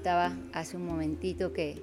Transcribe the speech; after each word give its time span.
comentaba 0.00 0.34
hace 0.54 0.78
un 0.78 0.86
momentito 0.86 1.52
que, 1.52 1.82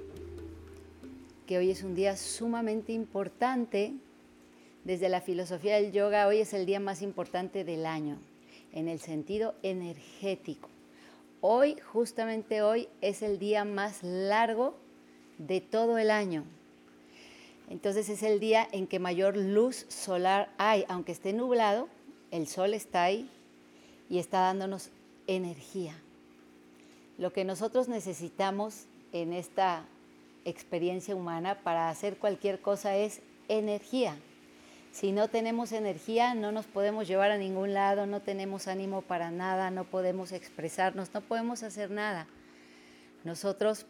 que 1.46 1.56
hoy 1.56 1.70
es 1.70 1.84
un 1.84 1.94
día 1.94 2.16
sumamente 2.16 2.92
importante. 2.92 3.92
Desde 4.82 5.08
la 5.08 5.20
filosofía 5.20 5.76
del 5.76 5.92
yoga, 5.92 6.26
hoy 6.26 6.38
es 6.38 6.52
el 6.52 6.66
día 6.66 6.80
más 6.80 7.00
importante 7.00 7.62
del 7.62 7.86
año, 7.86 8.18
en 8.72 8.88
el 8.88 8.98
sentido 8.98 9.54
energético. 9.62 10.68
Hoy, 11.40 11.76
justamente 11.92 12.60
hoy, 12.60 12.88
es 13.02 13.22
el 13.22 13.38
día 13.38 13.64
más 13.64 14.02
largo 14.02 14.74
de 15.38 15.60
todo 15.60 15.96
el 15.96 16.10
año. 16.10 16.42
Entonces 17.70 18.08
es 18.08 18.24
el 18.24 18.40
día 18.40 18.66
en 18.72 18.88
que 18.88 18.98
mayor 18.98 19.36
luz 19.36 19.86
solar 19.86 20.50
hay, 20.58 20.84
aunque 20.88 21.12
esté 21.12 21.32
nublado, 21.32 21.88
el 22.32 22.48
sol 22.48 22.74
está 22.74 23.04
ahí 23.04 23.30
y 24.10 24.18
está 24.18 24.40
dándonos 24.40 24.90
energía. 25.28 25.94
Lo 27.18 27.32
que 27.32 27.44
nosotros 27.44 27.88
necesitamos 27.88 28.86
en 29.12 29.32
esta 29.32 29.84
experiencia 30.44 31.16
humana 31.16 31.58
para 31.62 31.90
hacer 31.90 32.16
cualquier 32.16 32.60
cosa 32.60 32.96
es 32.96 33.20
energía. 33.48 34.16
Si 34.92 35.12
no 35.12 35.28
tenemos 35.28 35.72
energía, 35.72 36.34
no 36.34 36.52
nos 36.52 36.66
podemos 36.66 37.06
llevar 37.06 37.30
a 37.30 37.38
ningún 37.38 37.74
lado, 37.74 38.06
no 38.06 38.22
tenemos 38.22 38.68
ánimo 38.68 39.02
para 39.02 39.30
nada, 39.30 39.70
no 39.70 39.84
podemos 39.84 40.32
expresarnos, 40.32 41.12
no 41.12 41.20
podemos 41.20 41.62
hacer 41.62 41.90
nada. 41.90 42.26
Nosotros 43.24 43.86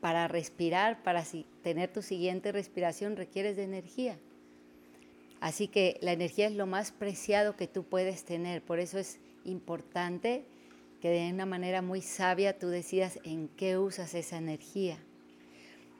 para 0.00 0.26
respirar, 0.28 1.02
para 1.02 1.24
tener 1.62 1.92
tu 1.92 2.02
siguiente 2.02 2.50
respiración, 2.52 3.16
requieres 3.16 3.56
de 3.56 3.64
energía. 3.64 4.18
Así 5.40 5.68
que 5.68 5.98
la 6.00 6.12
energía 6.12 6.46
es 6.46 6.54
lo 6.54 6.66
más 6.66 6.92
preciado 6.92 7.56
que 7.56 7.66
tú 7.66 7.84
puedes 7.84 8.24
tener. 8.24 8.62
Por 8.62 8.78
eso 8.78 8.98
es 8.98 9.18
importante 9.44 10.44
que 11.00 11.10
de 11.10 11.32
una 11.32 11.46
manera 11.46 11.82
muy 11.82 12.02
sabia 12.02 12.58
tú 12.58 12.68
decidas 12.68 13.18
en 13.24 13.48
qué 13.48 13.78
usas 13.78 14.14
esa 14.14 14.36
energía. 14.36 14.98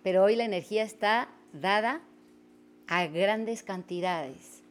Pero 0.03 0.25
hoy 0.25 0.37
la 0.37 0.45
energía 0.45 0.83
está 0.83 1.29
dada 1.53 2.03
a 2.87 3.07
grandes 3.07 3.63
cantidades. 3.63 4.63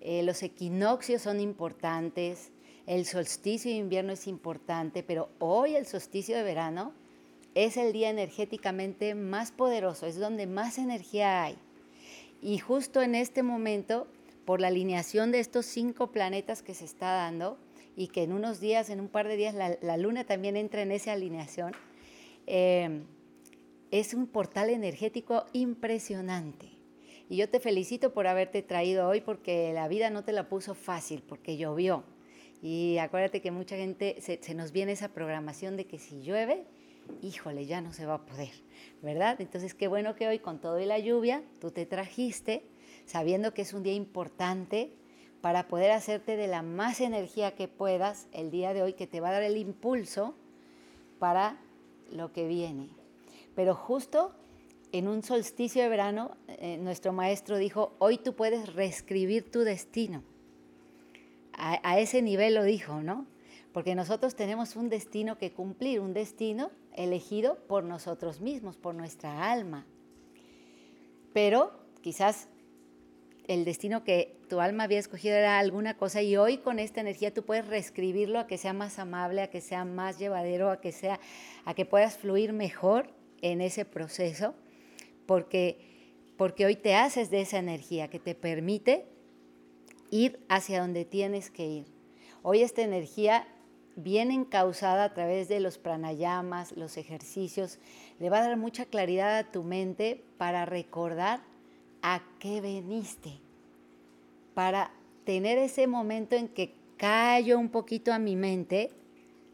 Eh, 0.00 0.22
los 0.22 0.42
equinoccios 0.42 1.22
son 1.22 1.40
importantes, 1.40 2.52
el 2.86 3.04
solsticio 3.06 3.70
de 3.70 3.78
invierno 3.78 4.12
es 4.12 4.26
importante, 4.26 5.02
pero 5.02 5.28
hoy 5.40 5.74
el 5.74 5.86
solsticio 5.86 6.36
de 6.36 6.44
verano 6.44 6.92
es 7.54 7.76
el 7.76 7.92
día 7.92 8.10
energéticamente 8.10 9.14
más 9.14 9.50
poderoso, 9.50 10.06
es 10.06 10.18
donde 10.18 10.46
más 10.46 10.78
energía 10.78 11.42
hay. 11.42 11.56
Y 12.40 12.58
justo 12.58 13.02
en 13.02 13.14
este 13.14 13.42
momento, 13.42 14.06
por 14.44 14.60
la 14.60 14.68
alineación 14.68 15.32
de 15.32 15.40
estos 15.40 15.66
cinco 15.66 16.12
planetas 16.12 16.62
que 16.62 16.74
se 16.74 16.84
está 16.84 17.12
dando, 17.12 17.58
y 17.96 18.08
que 18.08 18.22
en 18.22 18.32
unos 18.32 18.60
días, 18.60 18.90
en 18.90 19.00
un 19.00 19.08
par 19.08 19.26
de 19.26 19.36
días, 19.36 19.54
la, 19.54 19.96
luna 19.96 20.24
también 20.24 20.56
entra 20.56 20.82
en 20.82 20.92
esa 20.92 21.12
alineación, 21.12 21.72
eh, 22.46 23.02
es 23.90 24.12
un 24.12 24.26
portal 24.26 24.68
energético 24.68 25.46
impresionante. 25.54 26.68
Y 27.28 27.38
yo 27.38 27.48
te 27.48 27.58
felicito 27.58 28.12
por 28.12 28.26
haberte 28.26 28.62
traído 28.62 29.08
hoy 29.08 29.22
porque 29.22 29.72
la 29.72 29.88
vida 29.88 30.10
no 30.10 30.24
te 30.24 30.32
la 30.32 30.48
puso 30.48 30.74
fácil, 30.74 31.22
porque 31.26 31.56
llovió. 31.56 32.04
Y 32.62 32.98
acuérdate 32.98 33.40
que 33.40 33.50
mucha 33.50 33.76
gente 33.76 34.16
se, 34.20 34.40
se 34.42 34.54
nos 34.54 34.72
viene 34.72 34.92
esa 34.92 35.08
programación 35.08 35.76
de 35.76 35.86
que 35.86 35.98
si 35.98 36.20
llueve, 36.20 36.64
híjole, 37.22 37.66
ya 37.66 37.80
no 37.80 37.92
se 37.92 38.06
va 38.06 38.14
a 38.14 38.26
poder, 38.26 38.52
¿verdad? 39.02 39.40
Entonces, 39.40 39.74
qué 39.74 39.88
bueno 39.88 40.14
que 40.14 40.28
hoy 40.28 40.38
con 40.38 40.60
todo 40.60 40.78
y 40.80 40.86
la 40.86 40.98
lluvia 40.98 41.42
tú 41.60 41.70
te 41.70 41.86
trajiste, 41.86 42.62
sabiendo 43.06 43.54
que 43.54 43.62
es 43.62 43.72
un 43.72 43.82
día 43.82 43.94
importante 43.94 44.92
para 45.46 45.68
poder 45.68 45.92
hacerte 45.92 46.36
de 46.36 46.48
la 46.48 46.62
más 46.62 47.00
energía 47.00 47.54
que 47.54 47.68
puedas 47.68 48.26
el 48.32 48.50
día 48.50 48.74
de 48.74 48.82
hoy, 48.82 48.94
que 48.94 49.06
te 49.06 49.20
va 49.20 49.28
a 49.28 49.30
dar 49.34 49.44
el 49.44 49.56
impulso 49.56 50.34
para 51.20 51.56
lo 52.10 52.32
que 52.32 52.48
viene. 52.48 52.88
Pero 53.54 53.76
justo 53.76 54.34
en 54.90 55.06
un 55.06 55.22
solsticio 55.22 55.84
de 55.84 55.88
verano, 55.88 56.36
eh, 56.48 56.78
nuestro 56.78 57.12
maestro 57.12 57.58
dijo, 57.58 57.94
hoy 58.00 58.18
tú 58.18 58.34
puedes 58.34 58.74
reescribir 58.74 59.48
tu 59.48 59.60
destino. 59.60 60.24
a 61.52 62.00
ese 62.00 62.22
nivel 62.22 62.56
lo 62.56 62.64
dijo, 62.64 63.00
¿no? 63.04 63.24
Porque 63.72 63.94
nosotros 63.94 64.34
tenemos 64.34 64.74
un 64.74 64.88
destino 64.88 65.38
que 65.38 65.52
cumplir, 65.52 66.00
un 66.00 66.12
destino 66.12 66.72
elegido 66.92 67.56
por 67.68 67.84
nosotros 67.84 68.40
mismos, 68.40 68.76
por 68.76 68.96
nuestra 68.96 69.52
alma. 69.52 69.86
Pero 71.32 71.70
quizás 72.00 72.48
el 73.48 73.64
destino 73.64 74.04
que 74.04 74.36
tu 74.48 74.60
alma 74.60 74.84
había 74.84 74.98
escogido 74.98 75.36
era 75.36 75.58
alguna 75.58 75.96
cosa 75.96 76.22
y 76.22 76.36
hoy 76.36 76.58
con 76.58 76.78
esta 76.78 77.00
energía 77.00 77.32
tú 77.32 77.44
puedes 77.44 77.66
reescribirlo 77.66 78.38
a 78.38 78.46
que 78.46 78.58
sea 78.58 78.72
más 78.72 78.98
amable, 78.98 79.42
a 79.42 79.50
que 79.50 79.60
sea 79.60 79.84
más 79.84 80.18
llevadero, 80.18 80.70
a 80.70 80.80
que 80.80 80.92
sea 80.92 81.20
a 81.64 81.74
que 81.74 81.84
puedas 81.84 82.16
fluir 82.16 82.52
mejor 82.52 83.10
en 83.42 83.60
ese 83.60 83.84
proceso, 83.84 84.54
porque 85.26 85.78
porque 86.36 86.66
hoy 86.66 86.76
te 86.76 86.94
haces 86.94 87.30
de 87.30 87.40
esa 87.40 87.58
energía 87.58 88.08
que 88.08 88.18
te 88.18 88.34
permite 88.34 89.06
ir 90.10 90.38
hacia 90.48 90.80
donde 90.80 91.04
tienes 91.04 91.50
que 91.50 91.66
ir. 91.66 91.86
Hoy 92.42 92.62
esta 92.62 92.82
energía 92.82 93.48
bien 93.96 94.30
encausada 94.30 95.04
a 95.04 95.14
través 95.14 95.48
de 95.48 95.60
los 95.60 95.78
pranayamas, 95.78 96.72
los 96.76 96.98
ejercicios, 96.98 97.78
le 98.18 98.28
va 98.28 98.38
a 98.38 98.48
dar 98.48 98.56
mucha 98.58 98.84
claridad 98.84 99.38
a 99.38 99.50
tu 99.50 99.62
mente 99.62 100.22
para 100.36 100.66
recordar 100.66 101.40
a 102.08 102.22
qué 102.38 102.60
veniste, 102.60 103.40
para 104.54 104.92
tener 105.24 105.58
ese 105.58 105.88
momento 105.88 106.36
en 106.36 106.46
que 106.46 106.72
callo 106.96 107.58
un 107.58 107.68
poquito 107.68 108.12
a 108.12 108.20
mi 108.20 108.36
mente, 108.36 108.92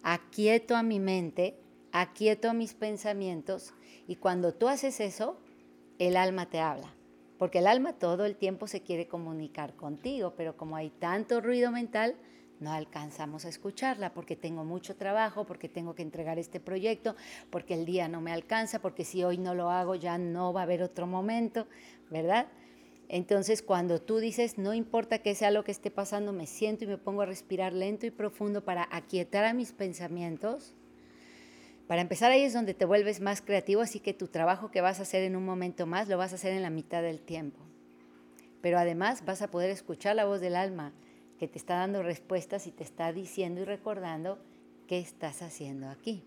aquieto 0.03 0.77
a 0.77 0.83
mi 0.83 1.01
mente, 1.01 1.57
aquieto 1.93 2.51
a 2.51 2.53
mis 2.53 2.75
pensamientos 2.75 3.73
y 4.07 4.17
cuando 4.17 4.53
tú 4.53 4.69
haces 4.69 5.01
eso, 5.01 5.39
el 5.99 6.15
alma 6.15 6.51
te 6.51 6.61
habla. 6.61 6.93
Porque 7.39 7.61
el 7.61 7.67
alma 7.67 7.95
todo 7.95 8.27
el 8.27 8.37
tiempo 8.37 8.67
se 8.67 8.83
quiere 8.83 9.09
comunicar 9.09 9.75
contigo, 9.75 10.35
pero 10.37 10.55
como 10.55 10.77
hay 10.77 10.91
tanto 10.91 11.41
ruido 11.41 11.73
mental, 11.73 12.17
no 12.63 12.73
alcanzamos 12.73 13.45
a 13.45 13.49
escucharla 13.49 14.15
porque 14.15 14.37
tengo 14.37 14.65
mucho 14.65 14.97
trabajo, 14.97 15.45
porque 15.45 15.69
tengo 15.69 15.95
que 15.95 16.03
entregar 16.03 16.39
este 16.39 16.61
proyecto, 16.61 17.17
porque 17.51 17.75
el 17.75 17.85
día 17.85 18.09
no 18.09 18.21
me 18.21 18.33
alcanza, 18.33 18.81
porque 18.81 19.05
si 19.05 19.25
hoy 19.25 19.39
no 19.39 19.55
lo 19.55 19.71
hago 19.71 19.95
ya 19.95 20.17
no 20.17 20.53
va 20.53 20.61
a 20.61 20.65
haber 20.65 20.83
otro 20.83 21.07
momento, 21.07 21.67
¿verdad? 22.11 22.47
Entonces 23.09 23.63
cuando 23.63 24.01
tú 24.01 24.19
dices, 24.19 24.57
no 24.57 24.73
importa 24.73 25.19
que 25.19 25.35
sea 25.35 25.51
lo 25.51 25.65
que 25.65 25.73
esté 25.73 25.91
pasando, 25.91 26.33
me 26.33 26.47
siento 26.47 26.85
y 26.85 26.87
me 26.87 26.97
pongo 26.97 27.23
a 27.23 27.27
respirar 27.27 27.75
lento 27.75 28.07
y 28.07 28.11
profundo 28.11 28.65
para 28.65 28.89
aquietar 28.91 29.45
a 29.45 29.53
mis 29.53 29.73
pensamientos, 29.73 30.75
para 31.87 32.01
empezar 32.01 32.31
ahí 32.31 32.43
es 32.43 32.55
donde 32.55 32.73
te 32.73 32.87
vuelves 32.87 33.21
más 33.21 33.43
creativo, 33.43 33.83
así 33.83 34.01
que 34.01 34.15
tu 34.15 34.29
trabajo 34.29 34.71
que 34.71 34.81
vas 34.81 34.99
a 34.99 35.03
hacer 35.03 35.25
en 35.25 35.37
un 35.37 35.45
momento 35.45 35.85
más 35.87 36.09
lo 36.09 36.17
vas 36.17 36.33
a 36.33 36.37
hacer 36.37 36.55
en 36.55 36.63
la 36.63 36.71
mitad 36.71 37.03
del 37.03 37.21
tiempo. 37.21 37.61
Pero 38.63 38.79
además 38.79 39.27
vas 39.27 39.43
a 39.43 39.51
poder 39.51 39.69
escuchar 39.69 40.17
la 40.17 40.25
voz 40.25 40.41
del 40.41 40.57
alma, 40.57 40.95
que 41.43 41.49
te 41.49 41.59
está 41.59 41.75
dando 41.75 42.05
respuestas 42.05 42.69
y 42.69 42.71
te 42.71 42.85
está 42.85 43.13
diciendo 43.13 43.63
y 43.63 43.65
recordando 43.65 44.39
qué 44.87 45.01
estás 45.01 45.43
haciendo 45.43 45.89
aquí, 45.89 46.23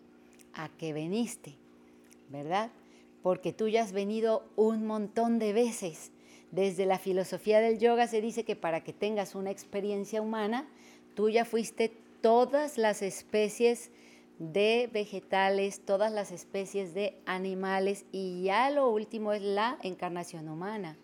a 0.54 0.68
qué 0.78 0.92
veniste, 0.92 1.56
¿verdad? 2.28 2.70
Porque 3.24 3.54
tú 3.54 3.70
ya 3.70 3.82
has 3.82 3.94
venido 3.94 4.44
un 4.58 4.86
montón 4.86 5.40
de 5.40 5.54
veces. 5.54 6.12
Desde 6.52 6.86
la 6.86 7.00
filosofía 7.00 7.62
del 7.62 7.80
yoga 7.80 8.08
se 8.08 8.20
dice 8.20 8.44
que 8.44 8.58
para 8.58 8.84
que 8.84 8.92
tengas 8.92 9.36
una 9.36 9.52
experiencia 9.52 10.22
humana, 10.22 10.68
tú 11.14 11.30
ya 11.30 11.46
fuiste 11.46 11.94
todas 12.20 12.78
las 12.78 13.02
especies 13.02 13.92
de 14.38 14.90
vegetales, 14.92 15.80
todas 15.86 16.12
las 16.12 16.34
especies 16.34 16.94
de 16.94 17.18
animales 17.26 18.04
y 18.12 18.44
ya 18.44 18.70
lo 18.70 18.90
último 18.90 19.32
es 19.32 19.42
la 19.42 19.78
encarnación 19.82 20.50
humana. 20.50 20.98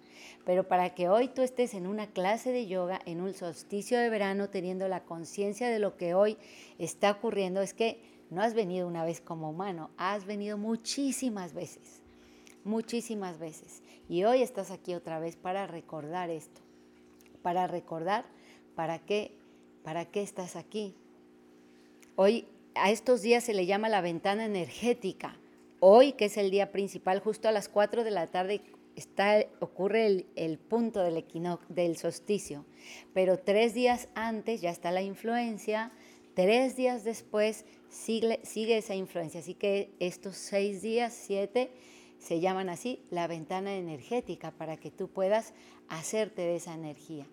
Pero 0.45 0.67
para 0.67 0.93
que 0.95 1.09
hoy 1.09 1.27
tú 1.27 1.41
estés 1.41 1.73
en 1.73 1.87
una 1.87 2.07
clase 2.07 2.51
de 2.51 2.67
yoga, 2.67 2.99
en 3.05 3.21
un 3.21 3.33
solsticio 3.33 3.99
de 3.99 4.09
verano, 4.09 4.49
teniendo 4.49 4.87
la 4.87 5.03
conciencia 5.03 5.69
de 5.69 5.79
lo 5.79 5.97
que 5.97 6.13
hoy 6.13 6.37
está 6.77 7.11
ocurriendo, 7.11 7.61
es 7.61 7.73
que 7.73 8.01
no 8.29 8.41
has 8.41 8.53
venido 8.53 8.87
una 8.87 9.05
vez 9.05 9.21
como 9.21 9.49
humano, 9.49 9.91
has 9.97 10.25
venido 10.25 10.57
muchísimas 10.57 11.53
veces, 11.53 12.01
muchísimas 12.63 13.39
veces. 13.39 13.83
Y 14.07 14.23
hoy 14.23 14.41
estás 14.41 14.71
aquí 14.71 14.93
otra 14.93 15.19
vez 15.19 15.35
para 15.35 15.67
recordar 15.67 16.29
esto, 16.29 16.61
para 17.41 17.67
recordar 17.67 18.25
para 18.75 18.99
qué, 18.99 19.37
para 19.83 20.05
qué 20.05 20.21
estás 20.21 20.55
aquí. 20.55 20.95
Hoy 22.15 22.47
a 22.75 22.91
estos 22.91 23.21
días 23.21 23.43
se 23.43 23.53
le 23.53 23.65
llama 23.65 23.89
la 23.89 24.01
ventana 24.01 24.45
energética. 24.45 25.37
Hoy, 25.79 26.13
que 26.13 26.25
es 26.25 26.37
el 26.37 26.51
día 26.51 26.71
principal, 26.71 27.19
justo 27.19 27.47
a 27.47 27.51
las 27.51 27.67
4 27.67 28.03
de 28.03 28.11
la 28.11 28.27
tarde 28.27 28.61
ocurre 29.59 30.25
el, 30.35 30.57
punto 30.57 31.01
del, 31.01 31.23
del 31.69 31.97
solsticio, 31.97 32.65
pero 33.13 33.37
tres 33.37 33.73
días 33.73 34.07
antes 34.15 34.61
ya 34.61 34.69
está 34.69 34.91
la 34.91 35.01
influencia, 35.01 35.91
tres 36.33 36.75
días 36.75 37.03
después 37.03 37.65
sigue, 37.89 38.39
sigue 38.43 38.77
esa 38.77 38.95
influencia. 38.95 39.39
Así 39.39 39.53
que 39.53 39.91
estos 39.99 40.35
seis 40.35 40.81
días, 40.81 41.13
siete, 41.13 41.71
se 42.19 42.39
llaman 42.39 42.69
así 42.69 43.03
la 43.09 43.27
ventana 43.27 43.75
energética 43.75 44.51
para 44.51 44.77
que 44.77 44.91
tú 44.91 45.07
puedas 45.07 45.53
hacerte 45.89 46.41
de 46.41 46.55
esa 46.55 46.73
energía. 46.73 47.27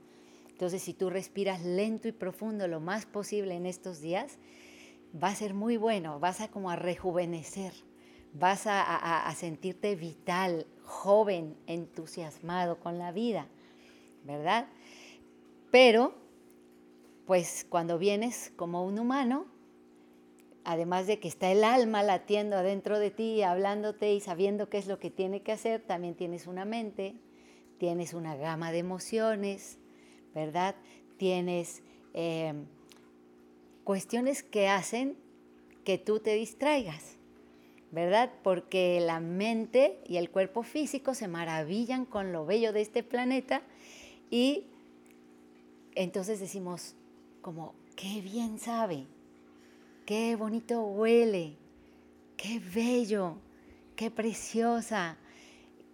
Entonces, 0.48 0.82
si 0.82 0.92
tú 0.92 1.10
respiras 1.10 1.62
lento 1.62 2.08
y 2.08 2.12
profundo 2.12 2.66
lo 2.66 2.80
más 2.80 3.06
posible 3.06 3.54
en 3.54 3.66
estos 3.66 4.00
días, 4.00 4.38
va 5.14 5.28
a 5.28 5.34
ser 5.34 5.54
muy 5.54 5.76
bueno, 5.76 6.18
vas 6.18 6.40
a 6.40 6.48
como 6.48 6.70
a 6.70 6.76
rejuvenecer, 6.76 7.72
vas 8.32 8.66
a, 8.66 9.32
sentirte 9.36 9.94
vital, 9.96 10.66
joven, 10.84 11.56
entusiasmado 11.66 12.78
con 12.80 12.98
la 12.98 13.12
vida, 13.12 13.46
¿verdad? 14.24 14.66
Pero, 15.70 16.14
pues 17.26 17.66
cuando 17.68 17.98
vienes 17.98 18.52
como 18.56 18.84
un 18.84 18.98
humano, 18.98 19.46
además 20.64 21.06
de 21.06 21.18
que 21.18 21.28
está 21.28 21.50
el 21.50 21.64
alma 21.64 22.02
latiendo 22.02 22.56
adentro 22.56 22.98
de 22.98 23.10
ti, 23.10 23.42
hablándote 23.42 24.12
y 24.12 24.20
sabiendo 24.20 24.68
qué 24.68 24.78
es 24.78 24.86
lo 24.86 24.98
que 24.98 25.10
tiene 25.10 25.42
que 25.42 25.52
hacer, 25.52 25.82
también 25.82 26.14
tienes 26.14 26.46
una 26.46 26.64
mente, 26.64 27.14
tienes 27.78 28.14
una 28.14 28.36
gama 28.36 28.72
de 28.72 28.78
emociones, 28.78 29.78
¿verdad? 30.34 30.74
Tienes 31.16 31.82
eh, 32.14 32.54
cuestiones 33.84 34.42
que 34.42 34.68
hacen 34.68 35.16
que 35.84 35.98
tú 35.98 36.20
te 36.20 36.34
distraigas. 36.34 37.17
¿Verdad? 37.90 38.30
Porque 38.42 39.00
la 39.00 39.20
mente 39.20 39.98
y 40.06 40.16
el 40.16 40.30
cuerpo 40.30 40.62
físico 40.62 41.14
se 41.14 41.28
maravillan 41.28 42.04
con 42.04 42.32
lo 42.32 42.44
bello 42.44 42.72
de 42.72 42.82
este 42.82 43.02
planeta 43.02 43.62
y 44.30 44.66
entonces 45.94 46.38
decimos 46.38 46.94
como, 47.40 47.74
qué 47.96 48.20
bien 48.20 48.58
sabe, 48.58 49.06
qué 50.04 50.36
bonito 50.36 50.82
huele, 50.82 51.56
qué 52.36 52.60
bello, 52.60 53.36
qué 53.96 54.10
preciosa, 54.10 55.16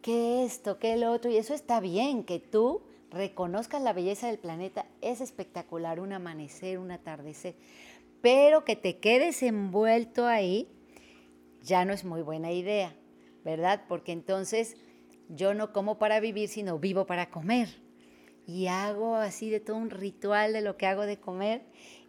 qué 0.03 0.45
esto, 0.45 0.79
qué 0.79 0.95
el 0.95 1.05
otro, 1.05 1.31
y 1.31 1.37
eso 1.37 1.55
está 1.55 1.81
bien, 1.81 2.25
que 2.25 2.39
tú 2.41 2.83
reconozcas 3.11 3.81
la 3.81 3.93
belleza 3.93 4.27
del 4.27 4.39
planeta, 4.39 4.85
es 5.01 5.21
espectacular, 5.21 6.01
un 6.01 6.13
amanecer, 6.13 6.79
un 6.79 6.91
atardecer, 6.91 7.55
pero 8.21 8.65
que 8.65 8.77
te 8.77 8.99
quedes 8.99 9.43
envuelto 9.43 10.27
ahí 10.27 10.69
ya 11.65 11.85
no 11.85 11.93
es 11.93 12.05
muy 12.05 12.23
buena 12.23 12.53
idea, 12.53 12.95
¿verdad? 13.45 13.85
Porque 13.89 14.13
entonces 14.13 14.77
yo 15.29 15.55
no 15.55 15.73
como 15.73 15.99
para 15.99 16.21
vivir, 16.21 16.49
sino 16.49 16.79
vivo 16.79 17.07
para 17.07 17.31
comer. 17.31 17.83
Y 18.47 18.67
hago 18.67 19.17
así 19.17 19.49
de 19.49 19.61
todo 19.61 19.77
un 19.77 19.91
ritual 19.91 20.53
de 20.53 20.61
lo 20.61 20.77
que 20.77 20.87
hago 20.87 21.07
de 21.07 21.19
comer 21.19 21.63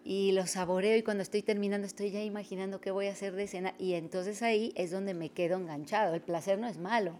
y 0.03 0.33
lo 0.33 0.45
saboreo 0.45 0.97
y 0.97 1.01
cuando 1.01 1.23
estoy 1.23 1.41
terminando 1.41 1.87
estoy 1.87 2.11
ya 2.11 2.21
imaginando 2.21 2.81
qué 2.81 2.91
voy 2.91 3.07
a 3.07 3.13
hacer 3.13 3.33
de 3.33 3.47
cena 3.47 3.73
y 3.79 3.93
entonces 3.93 4.43
ahí 4.43 4.73
es 4.75 4.91
donde 4.91 5.13
me 5.13 5.29
quedo 5.29 5.57
enganchado. 5.57 6.13
El 6.13 6.21
placer 6.21 6.59
no 6.59 6.67
es 6.67 6.77
malo, 6.77 7.19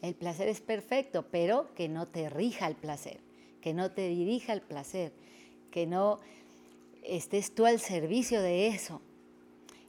el 0.00 0.14
placer 0.14 0.48
es 0.48 0.60
perfecto, 0.62 1.26
pero 1.30 1.74
que 1.74 1.88
no 1.88 2.06
te 2.06 2.30
rija 2.30 2.66
el 2.66 2.74
placer, 2.74 3.20
que 3.60 3.74
no 3.74 3.92
te 3.92 4.08
dirija 4.08 4.54
el 4.54 4.62
placer, 4.62 5.12
que 5.70 5.86
no 5.86 6.18
estés 7.02 7.54
tú 7.54 7.66
al 7.66 7.80
servicio 7.80 8.40
de 8.40 8.68
eso. 8.68 9.02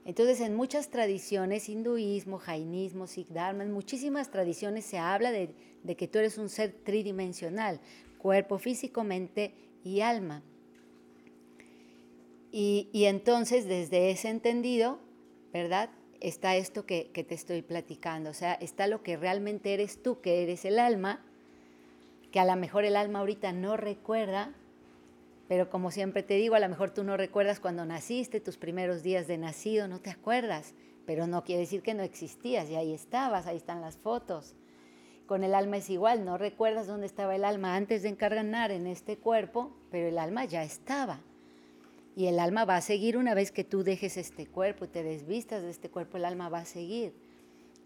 Entonces, 0.09 0.41
en 0.41 0.55
muchas 0.55 0.89
tradiciones, 0.89 1.69
hinduismo, 1.69 2.39
jainismo, 2.39 3.05
sikh 3.05 3.27
dharma, 3.27 3.61
en 3.61 3.71
muchísimas 3.71 4.31
tradiciones 4.31 4.83
se 4.83 4.97
habla 4.97 5.29
de, 5.29 5.53
que 5.95 6.07
tú 6.07 6.17
eres 6.17 6.39
un 6.39 6.49
ser 6.49 6.71
tridimensional, 6.83 7.79
cuerpo 8.17 8.57
físico, 8.57 9.03
mente 9.03 9.53
y 9.83 10.01
alma. 10.01 10.41
Y, 12.51 12.89
entonces, 12.91 13.67
desde 13.67 14.09
ese 14.09 14.29
entendido, 14.29 14.99
¿verdad? 15.53 15.91
Está 16.21 16.55
esto 16.55 16.87
que, 16.87 17.11
que 17.13 17.23
te 17.23 17.35
estoy 17.35 17.61
platicando, 17.61 18.31
o 18.31 18.33
sea, 18.33 18.55
está 18.55 18.87
lo 18.87 19.03
que 19.03 19.15
realmente 19.15 19.75
eres 19.75 20.01
tú, 20.01 20.21
que 20.21 20.41
eres 20.41 20.65
el 20.65 20.79
alma, 20.79 21.23
que 22.31 22.39
a 22.39 22.45
lo 22.45 22.55
mejor 22.55 22.83
el 22.83 22.95
alma 22.95 23.19
ahorita 23.19 23.51
no 23.51 23.77
recuerda, 23.77 24.55
pero 25.49 25.67
como 25.71 25.89
siempre 25.89 26.21
te 26.21 26.35
digo, 26.35 26.53
a 26.53 26.59
lo 26.59 26.69
mejor 26.69 26.91
tú 26.91 27.03
no 27.03 27.17
recuerdas 27.17 27.59
cuando 27.59 27.83
naciste, 27.83 28.39
tus 28.39 28.57
primeros 28.57 29.01
días 29.01 29.25
de 29.25 29.39
nacido, 29.39 29.87
no 29.87 29.99
te 29.99 30.11
acuerdas, 30.11 30.75
pero 31.07 31.25
no 31.25 31.43
quiere 31.43 31.61
decir 31.61 31.81
que 31.81 31.95
no 31.95 32.03
existías 32.03 32.69
y 32.69 32.75
ahí 32.75 32.93
estabas, 32.93 33.47
ahí 33.47 33.57
están 33.57 33.81
las 33.81 33.97
fotos. 33.97 34.55
Con 35.25 35.43
el 35.43 35.55
alma 35.55 35.77
es 35.77 35.89
igual, 35.89 36.23
no 36.23 36.37
recuerdas 36.37 36.85
dónde 36.85 37.07
estaba 37.07 37.35
el 37.35 37.43
alma 37.43 37.75
antes 37.75 38.03
de 38.03 38.09
encarnar 38.09 38.69
en 38.69 38.85
este 38.85 39.17
cuerpo, 39.17 39.75
pero 39.89 40.07
el 40.07 40.19
alma 40.19 40.45
ya 40.45 40.63
estaba. 40.63 41.21
Y 42.15 42.27
el 42.27 42.39
alma 42.39 42.65
va 42.65 42.75
a 42.75 42.81
seguir 42.81 43.17
una 43.17 43.33
vez 43.33 43.51
que 43.51 43.63
tú 43.63 43.81
dejes 43.81 44.17
este 44.17 44.45
cuerpo 44.45 44.85
y 44.85 44.89
te 44.89 45.01
desvistas 45.01 45.63
de 45.63 45.71
este 45.71 45.89
cuerpo, 45.89 46.17
el 46.17 46.25
alma 46.25 46.49
va 46.49 46.59
a 46.59 46.65
seguir. 46.65 47.15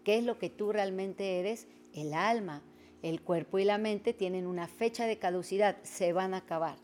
¿Qué 0.04 0.18
es 0.18 0.24
lo 0.24 0.38
que 0.38 0.50
tú 0.50 0.70
realmente 0.70 1.40
eres? 1.40 1.66
El 1.94 2.12
alma. 2.12 2.62
El 3.00 3.22
cuerpo 3.22 3.58
y 3.58 3.64
la 3.64 3.78
mente 3.78 4.12
tienen 4.12 4.46
una 4.46 4.68
fecha 4.68 5.06
de 5.06 5.18
caducidad, 5.18 5.78
se 5.82 6.12
van 6.12 6.34
a 6.34 6.38
acabar 6.38 6.76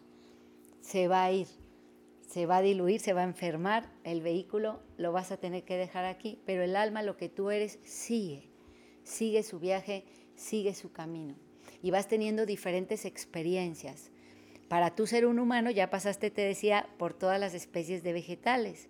se 0.81 1.09
va 1.09 1.25
a 1.25 1.33
ir, 1.33 1.47
se 2.27 2.47
va 2.47 2.59
a 2.59 2.63
diluir, 2.63 3.01
se 3.01 3.13
va 3.13 3.23
a 3.23 3.25
enfermar, 3.25 3.93
el 4.05 4.23
vehículo 4.23 4.81
lo 4.97 5.13
vas 5.13 5.33
a 5.33 5.37
tener 5.37 5.65
que 5.65 5.77
dejar 5.77 6.05
aquí, 6.05 6.41
pero 6.47 6.63
el 6.63 6.77
alma, 6.77 7.03
lo 7.03 7.17
que 7.17 7.29
tú 7.29 7.51
eres, 7.51 7.79
sigue, 7.83 8.51
sigue 9.03 9.43
su 9.43 9.59
viaje, 9.59 10.05
sigue 10.37 10.75
su 10.75 10.93
camino. 10.93 11.35
Y 11.83 11.91
vas 11.91 12.09
teniendo 12.09 12.47
diferentes 12.47 13.05
experiencias. 13.05 14.11
Para 14.69 14.95
tú 14.95 15.07
ser 15.07 15.27
un 15.27 15.39
humano 15.39 15.71
ya 15.71 15.91
pasaste, 15.91 16.31
te 16.31 16.43
decía, 16.43 16.89
por 16.99 17.15
todas 17.15 17.41
las 17.41 17.55
especies 17.55 18.03
de 18.03 18.13
vegetales. 18.13 18.89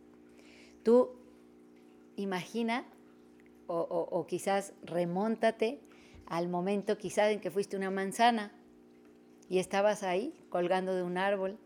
Tú 0.83 1.17
imagina 2.17 2.85
o, 3.67 3.79
o 3.79 4.27
quizás 4.27 4.75
remóntate 4.83 5.81
al 6.27 6.49
momento 6.49 6.99
quizás 6.99 7.31
en 7.31 7.41
que 7.41 7.51
fuiste 7.51 7.77
una 7.77 7.91
manzana 7.91 8.53
y 9.49 9.59
estabas 9.59 10.03
ahí 10.03 10.35
colgando 10.49 10.95
de 10.95 11.03
un 11.03 11.17
árbol 11.17 11.59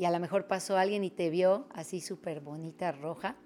y 0.00 0.06
a 0.06 0.10
lo 0.10 0.18
mejor 0.18 0.46
pasó 0.46 0.78
alguien 0.78 1.04
y 1.04 1.10
te 1.10 1.28
vio 1.28 1.66
así 1.74 2.00
súper 2.00 2.40
bonita, 2.40 2.90
roja, 2.90 3.36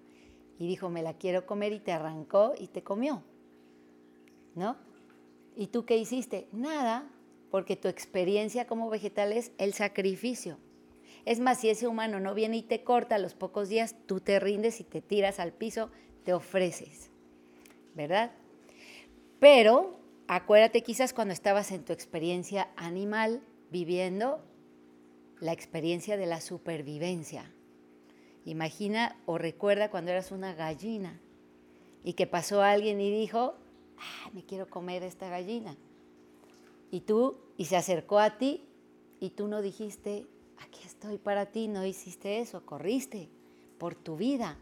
y 0.57 0.69
dijo, 0.69 0.89
me 0.89 1.03
la 1.03 1.15
quiero 1.15 1.47
comer 1.47 1.73
y 1.73 1.81
te 1.81 1.91
arrancó 1.91 2.55
y 2.57 2.69
te 2.69 2.85
comió. 2.85 3.25
¿No? 4.55 4.77
¿Y 5.57 5.67
tú 5.67 5.85
qué 5.85 5.97
hiciste? 5.97 6.47
Nada, 6.53 7.11
porque 7.51 7.75
tu 7.75 7.89
experiencia 7.89 8.69
como 8.69 8.89
vegetal 8.89 9.33
es 9.33 9.51
el 9.59 9.75
sacrificio. 9.75 10.59
Es 11.25 11.41
más, 11.41 11.59
si 11.59 11.71
ese 11.71 11.89
humano 11.89 12.21
no 12.21 12.35
viene 12.35 12.59
y 12.59 12.63
te 12.63 12.85
corta 12.85 13.17
a 13.17 13.19
los 13.19 13.35
pocos 13.35 13.69
días, 13.69 13.97
tú 14.07 14.21
te 14.21 14.39
rindes 14.39 14.79
y 14.79 14.85
te 14.85 15.03
tiras 15.03 15.41
al 15.41 15.53
piso, 15.53 15.91
te 16.23 16.35
ofreces. 16.35 17.11
¿Verdad? 17.97 18.31
Pero 19.41 19.99
acuérdate 20.29 20.85
quizás 20.85 21.15
cuando 21.15 21.35
estabas 21.35 21.73
en 21.73 21.85
tu 21.85 21.93
experiencia 21.93 22.69
animal 22.77 23.43
viviendo, 23.73 24.41
la 25.41 25.53
experiencia 25.53 26.17
de 26.17 26.27
la 26.27 26.41
supervivencia. 26.41 27.51
Imagina 28.45 29.17
o 29.27 29.39
recuerda 29.39 29.91
cuando 29.91 30.11
eras 30.11 30.31
una 30.31 30.55
gallina 30.55 31.21
y 32.03 32.13
que 32.13 32.27
pasó 32.27 32.63
alguien 32.63 33.01
y 33.01 33.11
dijo, 33.11 33.55
ah, 33.99 34.31
me 34.33 34.45
quiero 34.45 34.69
comer 34.69 35.03
esta 35.03 35.29
gallina. 35.29 35.77
Y 36.91 37.01
tú, 37.01 37.39
y 37.57 37.65
se 37.65 37.77
acercó 37.77 38.19
a 38.19 38.39
ti 38.39 38.69
y 39.21 39.31
tú 39.31 39.49
no 39.49 39.63
dijiste, 39.63 40.27
aquí 40.59 40.81
estoy 40.85 41.19
para 41.19 41.47
ti, 41.47 41.69
no 41.69 41.85
hiciste 41.85 42.41
eso, 42.41 42.65
corriste 42.67 43.29
por 43.79 43.95
tu 43.95 44.17
vida, 44.17 44.59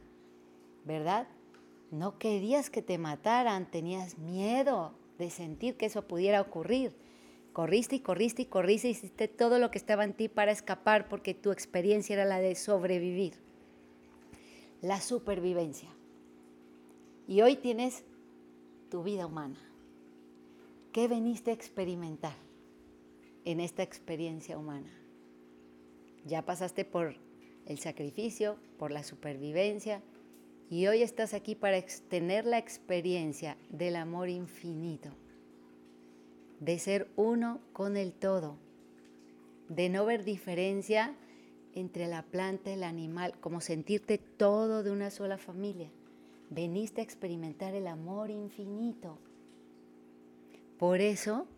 ¿verdad? 0.85 1.27
No 1.91 2.19
querías 2.19 2.71
que 2.71 2.81
te 2.81 2.97
mataran, 2.97 3.71
tenías 3.71 4.19
miedo 4.19 4.93
de 5.19 5.31
sentir 5.31 5.77
que 5.77 5.87
eso 5.87 6.07
pudiera 6.07 6.41
ocurrir. 6.41 6.97
Corriste 7.53 7.97
y 7.97 8.01
corriste 8.01 8.43
y 8.43 8.47
corriste, 8.47 8.89
hiciste 8.89 9.29
todo 9.29 9.59
lo 9.59 9.71
que 9.71 9.77
estaba 9.77 10.05
en 10.05 10.15
ti 10.15 10.29
para 10.29 10.53
escapar 10.53 11.09
porque 11.09 11.35
tu 11.35 11.51
experiencia 11.53 12.15
era 12.15 12.25
la 12.25 12.39
de 12.39 12.55
sobrevivir. 12.55 13.35
La 14.81 15.01
supervivencia. 15.01 15.91
Y 17.29 17.43
hoy 17.43 17.57
tienes 17.57 18.05
tu 18.91 19.03
vida 19.03 19.27
humana. 19.27 19.61
¿Qué 20.93 21.09
veniste 21.09 21.51
a 21.51 21.55
experimentar 21.55 22.35
en 23.45 23.61
esta 23.61 23.83
experiencia 23.83 24.59
humana? 24.59 24.91
Ya 26.25 26.47
pasaste 26.47 26.87
por 26.87 27.17
el 27.67 27.79
sacrificio, 27.79 28.57
por 28.79 28.91
la 28.91 29.03
supervivencia, 29.03 30.03
y 30.71 30.87
hoy 30.87 31.03
estás 31.03 31.35
aquí 31.35 31.55
para 31.55 31.81
tener 32.09 32.47
la 32.47 32.57
experiencia 32.57 33.59
del 33.69 33.97
amor 33.97 34.31
infinito 34.31 35.11
de 36.63 36.79
ser 36.79 37.09
uno 37.17 37.59
con 37.73 37.97
el 37.97 38.13
todo, 38.13 38.57
de 39.69 39.89
no 39.89 40.07
ver 40.07 40.23
diferencia 40.23 41.17
entre 41.75 42.07
la 42.07 42.23
planta 42.23 42.71
y 42.71 42.75
el 42.75 42.85
animal, 42.85 43.35
como 43.41 43.61
sentirte 43.61 44.19
todo 44.19 44.85
de 44.85 44.93
una 44.93 45.11
sola 45.11 45.39
familia. 45.39 45.91
Veniste 46.51 47.01
a 47.01 47.05
experimentar 47.05 47.75
el 47.75 47.89
amor 47.89 48.31
infinito. 48.31 49.19
Por 50.79 51.01
eso, 51.01 51.49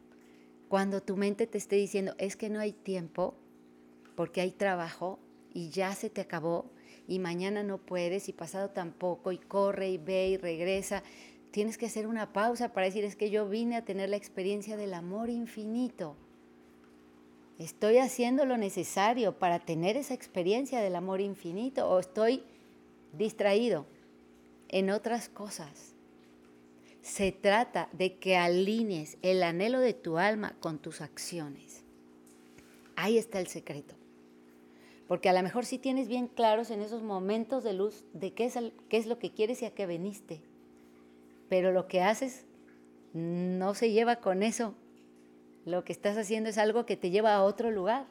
cuando 0.68 1.02
tu 1.02 1.18
mente 1.18 1.46
te 1.46 1.58
esté 1.58 1.76
diciendo, 1.76 2.14
es 2.16 2.34
que 2.36 2.48
no 2.48 2.58
hay 2.58 2.72
tiempo, 2.72 3.34
porque 4.14 4.40
hay 4.40 4.52
trabajo 4.52 5.18
y 5.52 5.68
ya 5.68 5.94
se 5.94 6.08
te 6.08 6.22
acabó, 6.22 6.70
y 7.06 7.18
mañana 7.18 7.62
no 7.62 7.76
puedes, 7.76 8.30
y 8.30 8.32
pasado 8.32 8.70
tampoco, 8.70 9.32
y 9.32 9.38
corre 9.38 9.90
y 9.90 9.98
ve 9.98 10.28
y 10.28 10.36
regresa, 10.38 11.02
tienes 11.54 11.78
que 11.78 11.86
hacer 11.86 12.08
una 12.08 12.32
pausa 12.32 12.72
para 12.72 12.86
decir, 12.86 13.04
es 13.04 13.14
que 13.14 13.30
yo 13.30 13.48
vine 13.48 13.76
a 13.76 13.84
tener 13.84 14.08
la 14.08 14.16
experiencia 14.16 14.76
del 14.76 14.92
amor 14.92 15.30
infinito. 15.30 16.16
Estoy 17.60 17.98
haciendo 17.98 18.44
lo 18.44 18.56
necesario 18.56 19.38
para 19.38 19.60
tener 19.60 19.96
esa 19.96 20.14
experiencia 20.14 20.80
del 20.80 20.96
amor 20.96 21.20
infinito 21.20 21.88
o 21.88 22.00
estoy 22.00 22.42
distraído 23.12 23.86
en 24.66 24.90
otras 24.90 25.28
cosas. 25.28 25.94
Se 27.02 27.30
trata 27.30 27.88
de 27.92 28.16
que 28.18 28.36
alinees 28.36 29.16
el 29.22 29.40
anhelo 29.44 29.78
de 29.78 29.94
tu 29.94 30.18
alma 30.18 30.56
con 30.58 30.80
tus 30.80 31.00
acciones. 31.00 31.84
Ahí 32.96 33.16
está 33.16 33.38
el 33.38 33.46
secreto. 33.46 33.94
Porque 35.06 35.28
a 35.28 35.32
lo 35.32 35.42
mejor 35.44 35.66
sí 35.66 35.78
tienes 35.78 36.08
bien 36.08 36.26
claros 36.26 36.72
en 36.72 36.82
esos 36.82 37.04
momentos 37.04 37.62
de 37.62 37.74
luz 37.74 38.06
de 38.12 38.32
qué 38.32 38.46
es, 38.46 38.58
qué 38.88 38.96
es 38.96 39.06
lo 39.06 39.20
que 39.20 39.30
quieres 39.30 39.62
y 39.62 39.66
a 39.66 39.70
qué 39.70 39.86
veniste. 39.86 40.42
Pero 41.48 41.72
lo 41.72 41.86
que 41.86 42.02
haces 42.02 42.46
no 43.12 43.74
se 43.74 43.90
lleva 43.90 44.16
con 44.16 44.42
eso. 44.42 44.74
Lo 45.64 45.84
que 45.84 45.92
estás 45.92 46.16
haciendo 46.16 46.50
es 46.50 46.58
algo 46.58 46.84
que 46.84 46.96
te 46.96 47.10
lleva 47.10 47.34
a 47.34 47.42
otro 47.42 47.70
lugar. 47.70 48.06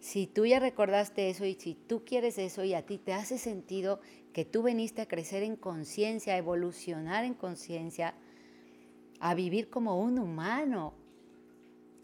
Si 0.00 0.26
tú 0.26 0.46
ya 0.46 0.60
recordaste 0.60 1.28
eso 1.30 1.44
y 1.44 1.54
si 1.54 1.74
tú 1.74 2.04
quieres 2.04 2.38
eso 2.38 2.62
y 2.62 2.74
a 2.74 2.86
ti 2.86 2.98
te 2.98 3.12
hace 3.12 3.38
sentido 3.38 4.00
que 4.32 4.44
tú 4.44 4.62
veniste 4.62 5.02
a 5.02 5.08
crecer 5.08 5.42
en 5.42 5.56
conciencia, 5.56 6.34
a 6.34 6.38
evolucionar 6.38 7.24
en 7.24 7.34
conciencia, 7.34 8.14
a 9.18 9.34
vivir 9.34 9.68
como 9.68 10.00
un 10.00 10.18
humano 10.20 10.94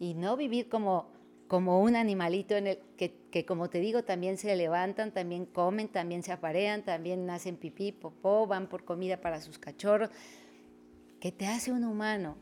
y 0.01 0.15
no 0.15 0.37
vivir 0.37 0.69
como 0.69 1.14
como 1.49 1.83
un 1.83 1.95
animalito 1.95 2.55
en 2.55 2.67
el 2.67 2.79
que, 2.97 3.45
como 3.45 3.69
te 3.69 3.81
digo, 3.81 4.05
también 4.05 4.39
se 4.39 4.55
levantan, 4.57 5.13
también 5.13 5.45
comen, 5.47 5.89
también 5.89 6.23
se 6.23 6.33
aparean, 6.33 6.85
también 6.85 7.27
nacen 7.27 7.57
pipí, 7.57 7.93
popó, 7.93 8.47
van 8.47 8.69
por 8.69 8.85
comida 8.85 9.21
para 9.21 9.41
sus 9.41 9.59
cachorros, 9.59 10.11
que 11.21 11.33
te 11.33 11.47
hace 11.47 11.73
un 11.73 11.85
humano. 11.85 12.37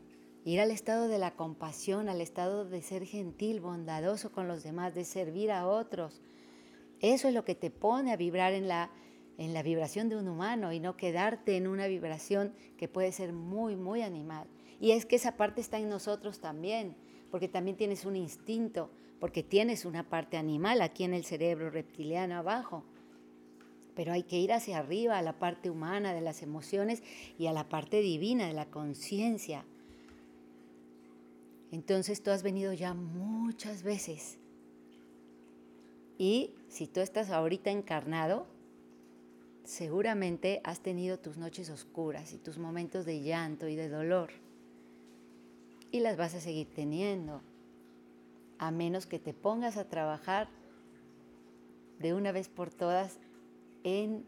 Ir 0.45 0.59
al 0.59 0.71
estado 0.71 1.07
de 1.07 1.19
la 1.19 1.35
compasión, 1.35 2.09
al 2.09 2.19
estado 2.19 2.65
de 2.65 2.81
ser 2.81 3.05
gentil, 3.05 3.61
bondadoso 3.61 4.31
con 4.31 4.47
los 4.47 4.61
demás, 4.61 4.93
de 4.93 5.05
servir 5.05 5.51
a 5.51 5.67
otros. 5.67 6.21
Eso 6.99 7.27
es 7.27 7.33
lo 7.33 7.45
que 7.45 7.55
te 7.55 7.69
pone 7.69 8.11
a 8.11 8.17
vibrar 8.17 8.53
en 8.53 8.67
la, 8.67 8.91
en 9.37 9.53
la 9.53 9.63
vibración 9.63 10.09
de 10.09 10.17
un 10.17 10.27
humano 10.27 10.73
y 10.73 10.79
no 10.79 10.97
quedarte 10.97 11.55
en 11.55 11.67
una 11.67 11.87
vibración 11.87 12.53
que 12.77 12.89
puede 12.89 13.11
ser 13.13 13.31
muy, 13.31 13.75
muy 13.75 14.01
animal. 14.01 14.47
Y 14.81 14.91
es 14.91 15.05
que 15.05 15.15
esa 15.15 15.37
parte 15.37 15.61
está 15.61 15.79
en 15.79 15.87
nosotros 15.87 16.39
también 16.39 16.97
porque 17.33 17.47
también 17.47 17.75
tienes 17.75 18.05
un 18.05 18.15
instinto, 18.15 18.91
porque 19.19 19.41
tienes 19.41 19.85
una 19.85 20.07
parte 20.07 20.37
animal 20.37 20.83
aquí 20.83 21.03
en 21.03 21.15
el 21.15 21.25
cerebro 21.25 21.71
reptiliano 21.71 22.35
abajo. 22.35 22.83
Pero 23.95 24.13
hay 24.13 24.21
que 24.21 24.37
ir 24.37 24.53
hacia 24.53 24.77
arriba, 24.77 25.17
a 25.17 25.23
la 25.23 25.39
parte 25.39 25.71
humana 25.71 26.13
de 26.13 26.21
las 26.21 26.43
emociones 26.43 27.01
y 27.39 27.47
a 27.47 27.51
la 27.51 27.67
parte 27.67 28.01
divina 28.01 28.45
de 28.45 28.53
la 28.53 28.67
conciencia. 28.67 29.65
Entonces 31.71 32.21
tú 32.21 32.29
has 32.29 32.43
venido 32.43 32.71
ya 32.71 32.93
muchas 32.93 33.81
veces. 33.81 34.37
Y 36.19 36.51
si 36.67 36.85
tú 36.85 36.99
estás 36.99 37.31
ahorita 37.31 37.71
encarnado, 37.71 38.45
seguramente 39.63 40.61
has 40.63 40.81
tenido 40.81 41.17
tus 41.17 41.37
noches 41.37 41.71
oscuras 41.71 42.31
y 42.31 42.37
tus 42.37 42.59
momentos 42.59 43.07
de 43.07 43.23
llanto 43.23 43.67
y 43.67 43.75
de 43.75 43.89
dolor 43.89 44.42
y 45.93 45.99
las 45.99 46.17
vas 46.17 46.33
a 46.33 46.41
seguir 46.41 46.73
teniendo, 46.73 47.43
a 48.57 48.71
menos 48.71 49.05
que 49.05 49.19
te 49.19 49.31
pongas 49.31 49.77
a 49.77 49.87
trabajar 49.87 50.49
de 51.99 52.15
una 52.15 52.31
vez 52.31 52.49
por 52.49 52.71
todas 52.71 53.19
en 53.83 54.25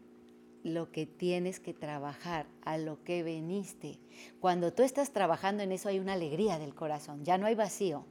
lo 0.62 0.92
que 0.92 1.06
tienes 1.06 1.58
que 1.58 1.74
trabajar, 1.74 2.46
a 2.64 2.78
lo 2.78 3.02
que 3.02 3.24
veniste. 3.24 3.98
Cuando 4.38 4.72
tú 4.72 4.84
estás 4.84 5.10
trabajando 5.10 5.64
en 5.64 5.72
eso 5.72 5.88
hay 5.88 5.98
una 5.98 6.12
alegría 6.12 6.60
del 6.60 6.72
corazón, 6.72 7.24
ya 7.24 7.36
no 7.36 7.46
hay 7.46 7.56
vacío. 7.56 8.06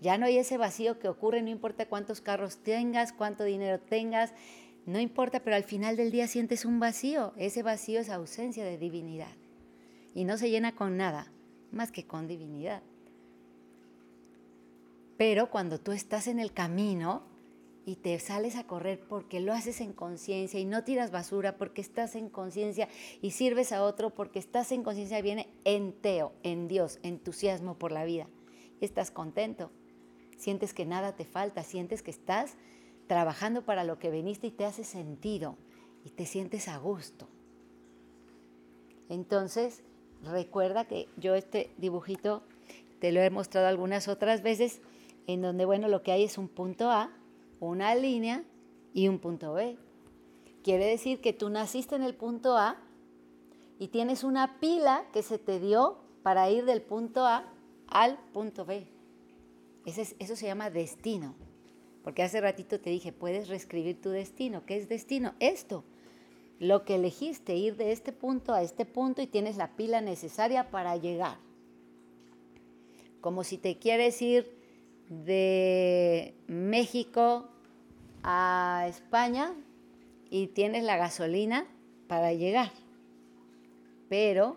Ya 0.00 0.16
no 0.16 0.26
hay 0.26 0.38
ese 0.38 0.56
vacío 0.56 1.00
que 1.00 1.08
ocurre, 1.08 1.42
no 1.42 1.50
importa 1.50 1.86
cuántos 1.86 2.20
carros 2.20 2.58
tengas, 2.58 3.12
cuánto 3.12 3.42
dinero 3.42 3.80
tengas, 3.80 4.32
no 4.86 5.00
importa, 5.00 5.40
pero 5.40 5.56
al 5.56 5.64
final 5.64 5.96
del 5.96 6.12
día 6.12 6.28
sientes 6.28 6.64
un 6.64 6.78
vacío. 6.78 7.32
Ese 7.36 7.64
vacío 7.64 7.98
es 7.98 8.10
ausencia 8.10 8.64
de 8.64 8.78
divinidad 8.78 9.34
y 10.14 10.24
no 10.24 10.38
se 10.38 10.50
llena 10.50 10.76
con 10.76 10.96
nada 10.96 11.32
más 11.74 11.92
que 11.92 12.06
con 12.06 12.26
divinidad. 12.26 12.82
Pero 15.16 15.50
cuando 15.50 15.78
tú 15.78 15.92
estás 15.92 16.26
en 16.26 16.38
el 16.38 16.52
camino 16.52 17.22
y 17.86 17.96
te 17.96 18.18
sales 18.18 18.56
a 18.56 18.66
correr 18.66 19.00
porque 19.06 19.40
lo 19.40 19.52
haces 19.52 19.80
en 19.80 19.92
conciencia 19.92 20.58
y 20.58 20.64
no 20.64 20.84
tiras 20.84 21.10
basura 21.10 21.56
porque 21.56 21.80
estás 21.80 22.16
en 22.16 22.28
conciencia 22.28 22.88
y 23.20 23.32
sirves 23.32 23.72
a 23.72 23.84
otro 23.84 24.10
porque 24.10 24.38
estás 24.38 24.72
en 24.72 24.82
conciencia, 24.82 25.20
viene 25.20 25.48
enteo, 25.64 26.32
en 26.42 26.66
Dios, 26.66 26.98
entusiasmo 27.02 27.78
por 27.78 27.92
la 27.92 28.04
vida. 28.04 28.26
Y 28.80 28.84
estás 28.84 29.10
contento. 29.10 29.70
Sientes 30.36 30.74
que 30.74 30.86
nada 30.86 31.14
te 31.14 31.24
falta, 31.24 31.62
sientes 31.62 32.02
que 32.02 32.10
estás 32.10 32.56
trabajando 33.06 33.64
para 33.64 33.84
lo 33.84 33.98
que 33.98 34.10
viniste 34.10 34.48
y 34.48 34.50
te 34.50 34.64
hace 34.64 34.82
sentido 34.82 35.56
y 36.04 36.10
te 36.10 36.26
sientes 36.26 36.68
a 36.68 36.78
gusto. 36.78 37.28
Entonces, 39.08 39.82
Recuerda 40.24 40.86
que 40.86 41.08
yo 41.16 41.34
este 41.34 41.70
dibujito 41.76 42.42
te 43.00 43.12
lo 43.12 43.20
he 43.20 43.30
mostrado 43.30 43.66
algunas 43.66 44.08
otras 44.08 44.42
veces, 44.42 44.80
en 45.26 45.42
donde, 45.42 45.64
bueno, 45.64 45.88
lo 45.88 46.02
que 46.02 46.12
hay 46.12 46.24
es 46.24 46.38
un 46.38 46.48
punto 46.48 46.90
A, 46.90 47.10
una 47.60 47.94
línea 47.94 48.44
y 48.92 49.08
un 49.08 49.18
punto 49.18 49.52
B. 49.52 49.76
Quiere 50.62 50.86
decir 50.86 51.20
que 51.20 51.32
tú 51.32 51.50
naciste 51.50 51.94
en 51.96 52.02
el 52.02 52.14
punto 52.14 52.56
A 52.56 52.78
y 53.78 53.88
tienes 53.88 54.24
una 54.24 54.58
pila 54.60 55.04
que 55.12 55.22
se 55.22 55.38
te 55.38 55.60
dio 55.60 55.98
para 56.22 56.50
ir 56.50 56.64
del 56.64 56.80
punto 56.80 57.26
A 57.26 57.52
al 57.88 58.18
punto 58.32 58.64
B. 58.64 58.86
eso 59.84 60.36
se 60.36 60.46
llama 60.46 60.70
destino. 60.70 61.34
Porque 62.02 62.22
hace 62.22 62.40
ratito 62.40 62.80
te 62.80 62.90
dije, 62.90 63.12
puedes 63.12 63.48
reescribir 63.48 64.00
tu 64.00 64.10
destino. 64.10 64.64
¿Qué 64.66 64.76
es 64.76 64.88
destino? 64.88 65.34
Esto 65.40 65.84
lo 66.58 66.84
que 66.84 66.96
elegiste, 66.96 67.56
ir 67.56 67.76
de 67.76 67.92
este 67.92 68.12
punto 68.12 68.52
a 68.54 68.62
este 68.62 68.84
punto 68.84 69.22
y 69.22 69.26
tienes 69.26 69.56
la 69.56 69.76
pila 69.76 70.00
necesaria 70.00 70.70
para 70.70 70.96
llegar. 70.96 71.36
Como 73.20 73.44
si 73.44 73.58
te 73.58 73.78
quieres 73.78 74.20
ir 74.22 74.56
de 75.08 76.34
México 76.46 77.48
a 78.22 78.86
España 78.88 79.54
y 80.30 80.48
tienes 80.48 80.84
la 80.84 80.96
gasolina 80.96 81.66
para 82.06 82.32
llegar. 82.32 82.70
Pero 84.08 84.56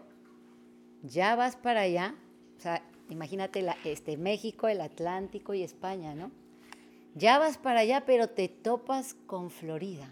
ya 1.03 1.35
vas 1.35 1.55
para 1.55 1.81
allá, 1.81 2.15
o 2.57 2.61
sea, 2.61 2.83
imagínate 3.09 3.65
este, 3.85 4.17
México, 4.17 4.67
el 4.67 4.81
Atlántico 4.81 5.53
y 5.53 5.63
España, 5.63 6.13
¿no? 6.13 6.31
Ya 7.15 7.39
vas 7.39 7.57
para 7.57 7.79
allá, 7.79 8.05
pero 8.05 8.29
te 8.29 8.47
topas 8.47 9.15
con 9.25 9.49
Florida 9.49 10.11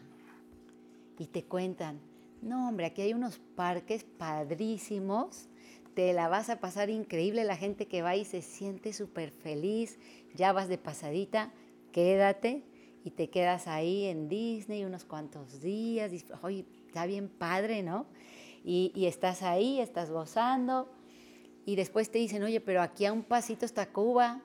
y 1.18 1.28
te 1.28 1.44
cuentan, 1.44 2.00
no 2.42 2.68
hombre, 2.68 2.88
aquí 2.88 3.02
hay 3.02 3.14
unos 3.14 3.40
parques 3.56 4.04
padrísimos, 4.04 5.48
te 5.94 6.14
la 6.14 6.28
vas 6.28 6.50
a 6.50 6.60
pasar 6.60 6.90
increíble, 6.90 7.44
la 7.44 7.56
gente 7.56 7.88
que 7.88 8.02
va 8.02 8.16
y 8.16 8.26
se 8.26 8.42
siente 8.42 8.94
súper 8.94 9.32
feliz, 9.32 9.98
ya 10.36 10.52
vas 10.52 10.68
de 10.68 10.78
pasadita, 10.78 11.52
quédate 11.92 12.64
y 13.04 13.12
te 13.12 13.30
quedas 13.30 13.68
ahí 13.68 14.06
en 14.06 14.28
Disney 14.28 14.84
unos 14.84 15.06
cuantos 15.06 15.62
días, 15.62 16.12
oye, 16.42 16.66
está 16.88 17.06
bien 17.06 17.30
padre, 17.30 17.82
¿no? 17.82 18.06
Y, 18.64 18.92
y 18.96 19.06
estás 19.06 19.44
ahí, 19.44 19.80
estás 19.80 20.10
gozando, 20.10 20.92
y 21.66 21.76
después 21.76 22.12
te 22.12 22.18
dicen, 22.18 22.44
oye, 22.44 22.60
pero 22.62 22.82
aquí 22.82 23.06
a 23.06 23.14
un 23.14 23.24
pasito 23.24 23.66
está 23.66 23.92
Cuba, 23.92 24.42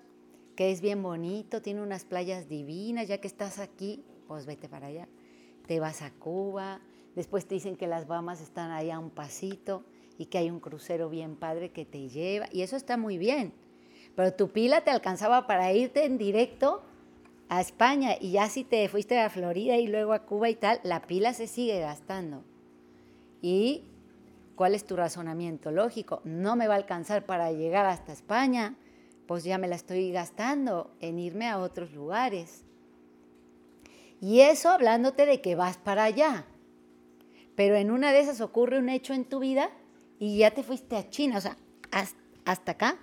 que 0.56 0.70
es 0.70 0.80
bien 0.80 1.02
bonito, 1.02 1.62
tiene 1.62 1.82
unas 1.82 2.04
playas 2.04 2.48
divinas, 2.48 3.08
ya 3.08 3.18
que 3.18 3.26
estás 3.26 3.58
aquí, 3.58 4.04
pues 4.28 4.46
vete 4.46 4.68
para 4.68 4.86
allá 4.86 5.08
te 5.70 5.78
vas 5.78 6.02
a 6.02 6.10
Cuba, 6.10 6.80
después 7.14 7.46
te 7.46 7.54
dicen 7.54 7.76
que 7.76 7.86
las 7.86 8.08
Bahamas 8.08 8.40
están 8.40 8.72
ahí 8.72 8.90
a 8.90 8.98
un 8.98 9.08
pasito 9.08 9.84
y 10.18 10.26
que 10.26 10.38
hay 10.38 10.50
un 10.50 10.58
crucero 10.58 11.08
bien 11.08 11.36
padre 11.36 11.70
que 11.70 11.84
te 11.84 12.08
lleva, 12.08 12.48
y 12.50 12.62
eso 12.62 12.74
está 12.74 12.96
muy 12.96 13.18
bien, 13.18 13.52
pero 14.16 14.34
tu 14.34 14.48
pila 14.48 14.80
te 14.80 14.90
alcanzaba 14.90 15.46
para 15.46 15.72
irte 15.72 16.06
en 16.06 16.18
directo 16.18 16.82
a 17.48 17.60
España 17.60 18.16
y 18.20 18.32
ya 18.32 18.48
si 18.48 18.64
te 18.64 18.88
fuiste 18.88 19.20
a 19.20 19.30
Florida 19.30 19.76
y 19.76 19.86
luego 19.86 20.12
a 20.12 20.24
Cuba 20.26 20.50
y 20.50 20.56
tal, 20.56 20.80
la 20.82 21.02
pila 21.02 21.34
se 21.34 21.46
sigue 21.46 21.78
gastando. 21.78 22.42
¿Y 23.40 23.84
cuál 24.56 24.74
es 24.74 24.84
tu 24.84 24.96
razonamiento 24.96 25.70
lógico? 25.70 26.20
No 26.24 26.56
me 26.56 26.66
va 26.66 26.74
a 26.74 26.78
alcanzar 26.78 27.26
para 27.26 27.52
llegar 27.52 27.86
hasta 27.86 28.12
España, 28.12 28.74
pues 29.28 29.44
ya 29.44 29.56
me 29.56 29.68
la 29.68 29.76
estoy 29.76 30.10
gastando 30.10 30.90
en 30.98 31.20
irme 31.20 31.46
a 31.46 31.60
otros 31.60 31.92
lugares. 31.92 32.64
Y 34.20 34.40
eso 34.40 34.68
hablándote 34.68 35.24
de 35.26 35.40
que 35.40 35.54
vas 35.54 35.78
para 35.78 36.04
allá. 36.04 36.44
Pero 37.56 37.76
en 37.76 37.90
una 37.90 38.12
de 38.12 38.20
esas 38.20 38.40
ocurre 38.40 38.78
un 38.78 38.88
hecho 38.88 39.14
en 39.14 39.24
tu 39.24 39.38
vida 39.38 39.70
y 40.18 40.38
ya 40.38 40.50
te 40.50 40.62
fuiste 40.62 40.96
a 40.96 41.08
China, 41.08 41.38
o 41.38 41.40
sea, 41.40 41.56
hasta 42.44 42.72
acá, 42.72 42.98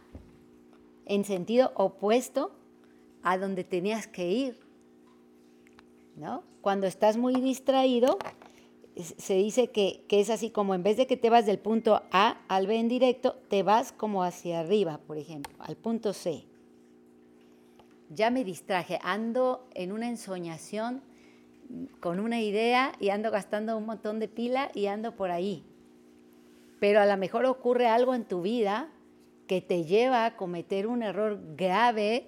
en 1.05 1.25
sentido 1.25 1.71
opuesto 1.75 2.51
a 3.24 3.38
donde 3.38 3.63
tenías 3.63 4.07
que 4.07 4.29
ir. 4.29 4.59
¿No? 6.15 6.43
Cuando 6.62 6.88
estás 6.88 7.17
muy 7.17 7.36
distraído, 7.41 8.17
se 8.95 9.36
dice 9.36 9.67
que, 9.67 10.03
que, 10.07 10.19
es 10.19 10.29
así 10.29 10.50
como 10.50 10.74
en 10.74 10.81
vez 10.81 10.97
de 10.97 11.05
que 11.05 11.17
te 11.17 11.29
vas 11.29 11.45
del 11.45 11.59
punto 11.59 12.01
A 12.12 12.41
al 12.47 12.65
B 12.65 12.77
en 12.77 12.88
directo, 12.88 13.36
te 13.50 13.62
vas 13.62 13.91
como 13.91 14.24
hacia 14.24 14.59
arriba, 14.59 15.00
por 15.05 15.17
ejemplo, 15.17 15.53
al 15.59 15.75
punto 15.75 16.13
C 16.13 16.47
ya 18.09 18.29
me 18.29 18.43
distraje, 18.43 18.99
ando 19.03 19.67
en 19.73 19.91
una 19.91 20.07
ensoñación 20.07 21.01
con 21.99 22.19
una 22.19 22.41
idea 22.41 22.93
y 22.99 23.09
ando 23.09 23.31
gastando 23.31 23.77
un 23.77 23.85
montón 23.85 24.19
de 24.19 24.27
pila 24.27 24.71
y 24.73 24.87
ando 24.87 25.15
por 25.15 25.31
ahí. 25.31 25.63
pero 26.79 27.01
a 27.01 27.07
lo 27.07 27.17
mejor 27.17 27.45
ocurre 27.45 27.87
algo 27.87 28.13
en 28.13 28.25
tu 28.25 28.43
vida 28.43 28.89
que 29.47 29.61
te 29.61 29.83
lleva 29.83 30.25
a 30.25 30.35
cometer 30.35 30.85
un 30.85 31.01
error 31.01 31.39
grave 31.55 32.27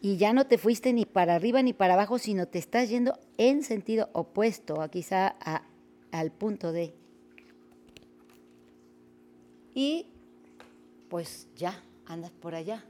y 0.00 0.16
ya 0.16 0.32
no 0.32 0.46
te 0.46 0.58
fuiste 0.58 0.92
ni 0.92 1.04
para 1.04 1.34
arriba 1.34 1.62
ni 1.62 1.72
para 1.72 1.94
abajo, 1.94 2.18
sino 2.18 2.46
te 2.46 2.58
estás 2.58 2.88
yendo 2.88 3.18
en 3.36 3.62
sentido 3.62 4.08
opuesto, 4.12 4.76
quizá 4.90 5.36
al 6.12 6.30
punto 6.30 6.72
de. 6.72 6.94
Y 9.74 10.06
pues 11.08 11.48
ya, 11.56 11.82
andas 12.06 12.30
por 12.30 12.54
allá. 12.54 12.84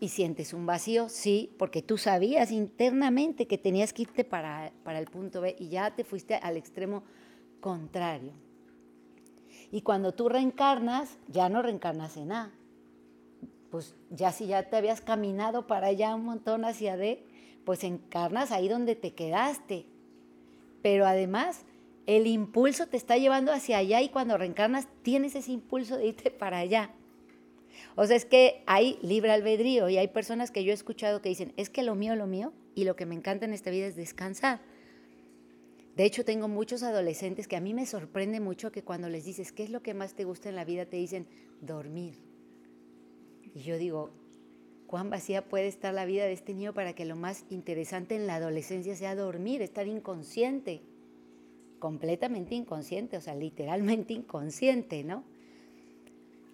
Y 0.00 0.08
sientes 0.08 0.54
un 0.54 0.64
vacío, 0.64 1.10
sí, 1.10 1.54
porque 1.58 1.82
tú 1.82 1.98
sabías 1.98 2.50
internamente 2.50 3.46
que 3.46 3.58
tenías 3.58 3.92
que 3.92 4.02
irte 4.02 4.24
para, 4.24 4.72
para 4.82 4.98
el 4.98 5.06
punto 5.06 5.42
B 5.42 5.54
y 5.58 5.68
ya 5.68 5.94
te 5.94 6.04
fuiste 6.04 6.36
al 6.36 6.56
extremo 6.56 7.04
contrario. 7.60 8.32
Y 9.70 9.82
cuando 9.82 10.12
tú 10.12 10.30
reencarnas, 10.30 11.18
ya 11.28 11.50
no 11.50 11.60
reencarnas 11.60 12.16
en 12.16 12.32
A, 12.32 12.52
pues 13.70 13.94
ya 14.10 14.32
si 14.32 14.46
ya 14.46 14.68
te 14.68 14.76
habías 14.76 15.02
caminado 15.02 15.66
para 15.66 15.88
allá 15.88 16.14
un 16.14 16.24
montón 16.24 16.64
hacia 16.64 16.96
D, 16.96 17.24
pues 17.64 17.84
encarnas 17.84 18.50
ahí 18.50 18.68
donde 18.68 18.96
te 18.96 19.12
quedaste. 19.12 19.86
Pero 20.82 21.06
además, 21.06 21.64
el 22.06 22.26
impulso 22.26 22.86
te 22.86 22.96
está 22.96 23.16
llevando 23.16 23.52
hacia 23.52 23.78
allá 23.78 24.00
y 24.00 24.08
cuando 24.08 24.38
reencarnas 24.38 24.88
tienes 25.02 25.34
ese 25.34 25.52
impulso 25.52 25.96
de 25.96 26.06
irte 26.06 26.30
para 26.30 26.58
allá. 26.58 26.90
O 27.96 28.06
sea, 28.06 28.16
es 28.16 28.24
que 28.24 28.62
hay 28.66 28.98
libre 29.02 29.30
albedrío 29.30 29.88
y 29.88 29.98
hay 29.98 30.08
personas 30.08 30.50
que 30.50 30.64
yo 30.64 30.70
he 30.70 30.74
escuchado 30.74 31.20
que 31.22 31.28
dicen, 31.28 31.52
es 31.56 31.70
que 31.70 31.82
lo 31.82 31.94
mío, 31.94 32.16
lo 32.16 32.26
mío, 32.26 32.52
y 32.74 32.84
lo 32.84 32.96
que 32.96 33.06
me 33.06 33.14
encanta 33.14 33.44
en 33.44 33.52
esta 33.52 33.70
vida 33.70 33.86
es 33.86 33.96
descansar. 33.96 34.60
De 35.96 36.04
hecho, 36.04 36.24
tengo 36.24 36.48
muchos 36.48 36.82
adolescentes 36.82 37.48
que 37.48 37.56
a 37.56 37.60
mí 37.60 37.74
me 37.74 37.84
sorprende 37.84 38.40
mucho 38.40 38.72
que 38.72 38.82
cuando 38.82 39.08
les 39.08 39.24
dices, 39.24 39.52
¿qué 39.52 39.64
es 39.64 39.70
lo 39.70 39.82
que 39.82 39.92
más 39.92 40.14
te 40.14 40.24
gusta 40.24 40.48
en 40.48 40.56
la 40.56 40.64
vida? 40.64 40.86
Te 40.86 40.96
dicen, 40.96 41.26
dormir. 41.60 42.14
Y 43.54 43.60
yo 43.60 43.76
digo, 43.76 44.10
¿cuán 44.86 45.10
vacía 45.10 45.46
puede 45.48 45.66
estar 45.66 45.92
la 45.92 46.06
vida 46.06 46.24
de 46.24 46.32
este 46.32 46.54
niño 46.54 46.72
para 46.72 46.94
que 46.94 47.04
lo 47.04 47.16
más 47.16 47.44
interesante 47.50 48.14
en 48.14 48.26
la 48.26 48.36
adolescencia 48.36 48.94
sea 48.94 49.14
dormir, 49.14 49.62
estar 49.62 49.86
inconsciente? 49.86 50.80
Completamente 51.80 52.54
inconsciente, 52.54 53.16
o 53.16 53.20
sea, 53.20 53.34
literalmente 53.34 54.12
inconsciente, 54.14 55.02
¿no? 55.04 55.24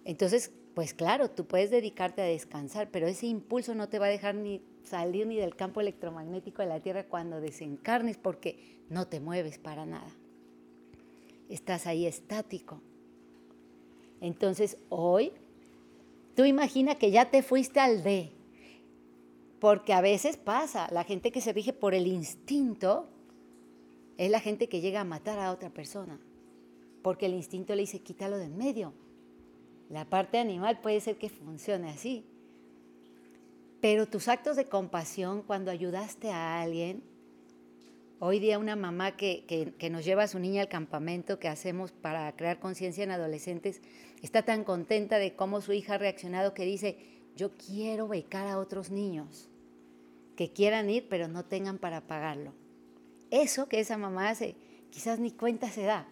Entonces, 0.03 0.51
pues 0.77 0.93
claro, 0.93 1.31
tú 1.31 1.47
puedes 1.47 1.71
dedicarte 1.71 2.21
a 2.21 2.25
descansar, 2.25 2.91
pero 2.91 3.07
ese 3.07 3.25
impulso 3.25 3.73
no 3.73 3.89
te 3.89 3.97
va 3.97 4.05
a 4.05 4.09
dejar 4.09 4.35
ni 4.35 4.61
salir 4.83 5.25
ni 5.25 5.35
del 5.35 5.55
campo 5.55 5.81
electromagnético 5.81 6.61
de 6.61 6.67
la 6.67 6.81
Tierra 6.81 7.07
cuando 7.07 7.41
desencarnes 7.41 8.19
porque 8.19 8.77
no 8.87 9.07
te 9.07 9.19
mueves 9.19 9.57
para 9.57 9.87
nada. 9.87 10.11
Estás 11.49 11.87
ahí 11.87 12.05
estático. 12.05 12.79
Entonces, 14.21 14.77
hoy 14.89 15.31
Tú 16.37 16.45
imagina 16.45 16.93
que 16.93 17.09
ya 17.09 17.31
te 17.31 17.41
fuiste 17.41 17.79
al 17.79 18.03
D, 18.03 18.29
porque 19.59 19.93
a 19.93 20.01
veces 20.01 20.37
pasa, 20.37 20.87
la 20.91 21.03
gente 21.03 21.31
que 21.31 21.41
se 21.41 21.51
rige 21.51 21.73
por 21.73 21.95
el 21.95 22.05
instinto 22.05 23.09
es 24.17 24.29
la 24.29 24.39
gente 24.39 24.69
que 24.69 24.79
llega 24.79 25.01
a 25.01 25.03
matar 25.03 25.39
a 25.39 25.51
otra 25.51 25.71
persona, 25.71 26.19
porque 27.01 27.25
el 27.25 27.33
instinto 27.33 27.73
le 27.73 27.81
dice 27.81 28.01
quítalo 28.03 28.37
de 28.37 28.45
en 28.45 28.55
medio. 28.55 28.93
La 29.89 30.05
parte 30.05 30.37
animal 30.37 30.79
puede 30.81 30.99
ser 30.99 31.17
que 31.17 31.29
funcione 31.29 31.89
así, 31.89 32.25
pero 33.79 34.07
tus 34.07 34.27
actos 34.27 34.55
de 34.55 34.65
compasión 34.65 35.43
cuando 35.43 35.71
ayudaste 35.71 36.31
a 36.31 36.61
alguien, 36.61 37.03
Hoy 38.19 38.39
día 38.39 38.57
una 38.57 38.75
mamá 38.75 39.15
que, 39.15 39.45
que, 39.77 39.89
nos 39.91 40.03
lleva 40.03 40.23
a 40.23 40.27
su 40.27 40.39
niña 40.39 40.63
al 40.63 40.69
campamento 40.69 41.37
que 41.37 41.47
hacemos 41.47 41.91
para 41.91 42.35
crear 42.35 42.59
conciencia 42.59 43.03
en 43.03 43.11
adolescentes, 43.11 43.79
está 44.23 44.41
tan 44.41 44.63
contenta 44.63 45.19
de 45.19 45.35
cómo 45.35 45.61
su 45.61 45.71
hija 45.71 45.93
ha 45.93 45.97
reaccionado 45.99 46.55
que 46.55 46.65
dice, 46.65 46.97
yo 47.35 47.51
quiero 47.51 48.07
becar 48.07 48.47
a 48.47 48.57
otros 48.57 48.89
niños 48.89 49.51
que 50.35 50.51
quieran 50.51 50.89
ir 50.89 51.07
pero 51.07 51.27
no 51.27 51.45
tengan 51.45 51.77
para 51.77 52.07
pagarlo. 52.07 52.53
Eso 53.29 53.69
que 53.69 53.79
esa 53.79 53.99
mamá 53.99 54.29
hace, 54.29 54.55
quizás 54.89 55.19
ni 55.19 55.29
cuenta 55.29 55.69
se 55.69 55.83
da, 55.83 56.07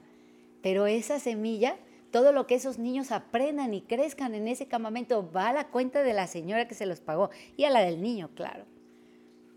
pero 0.61 0.85
esa 0.85 1.19
semilla, 1.19 1.75
todo 2.15 2.31
lo 2.31 2.47
que 2.47 2.55
esos 2.55 2.79
niños 2.79 3.11
aprendan 3.11 3.73
y 3.73 3.81
crezcan 3.81 4.35
en 4.35 4.47
ese 4.47 4.67
campamento 4.67 5.29
va 5.33 5.49
a 5.49 5.53
la 5.53 5.67
cuenta 5.67 6.01
de 6.01 6.13
la 6.13 6.27
señora 6.27 6.65
que 6.65 6.73
se 6.73 6.85
los 6.85 7.01
pagó 7.01 7.29
y 7.57 7.65
a 7.65 7.69
la 7.69 7.81
del 7.81 8.01
niño, 8.01 8.29
claro. 8.35 8.63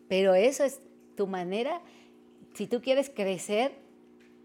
Pero 0.09 0.35
eso 0.35 0.65
es 0.65 0.81
tu 1.15 1.29
manera 1.29 1.81
si 2.55 2.67
tú 2.67 2.83
quieres 2.83 3.11
crecer 3.11 3.71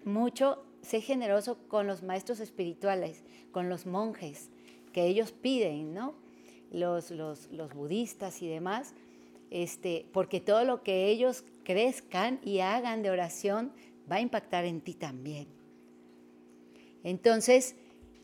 mucho, 0.06 0.63
sé 0.84 1.02
generoso 1.02 1.58
con 1.67 1.88
los 1.88 2.04
maestros 2.04 2.39
espirituales, 2.39 3.23
con 3.52 3.67
los 3.67 3.88
monjes, 3.88 4.52
que 4.91 5.08
ellos 5.08 5.32
piden, 5.32 5.95
¿no? 5.95 6.13
Los, 6.69 7.10
los, 7.10 7.49
budistas 7.73 8.43
y 8.43 8.47
demás, 8.47 8.93
este, 9.49 10.06
porque 10.13 10.39
todo 10.39 10.65
lo 10.65 10.84
que 10.84 11.08
ellos 11.08 11.45
crezcan 11.63 12.39
y 12.43 12.60
hagan 12.60 13.02
de 13.02 13.10
oración 13.10 13.71
va 14.12 14.17
a 14.17 14.21
impactar 14.21 14.65
en 14.65 14.82
ti 14.82 14.93
también. 14.93 15.47
Entonces, 17.04 17.76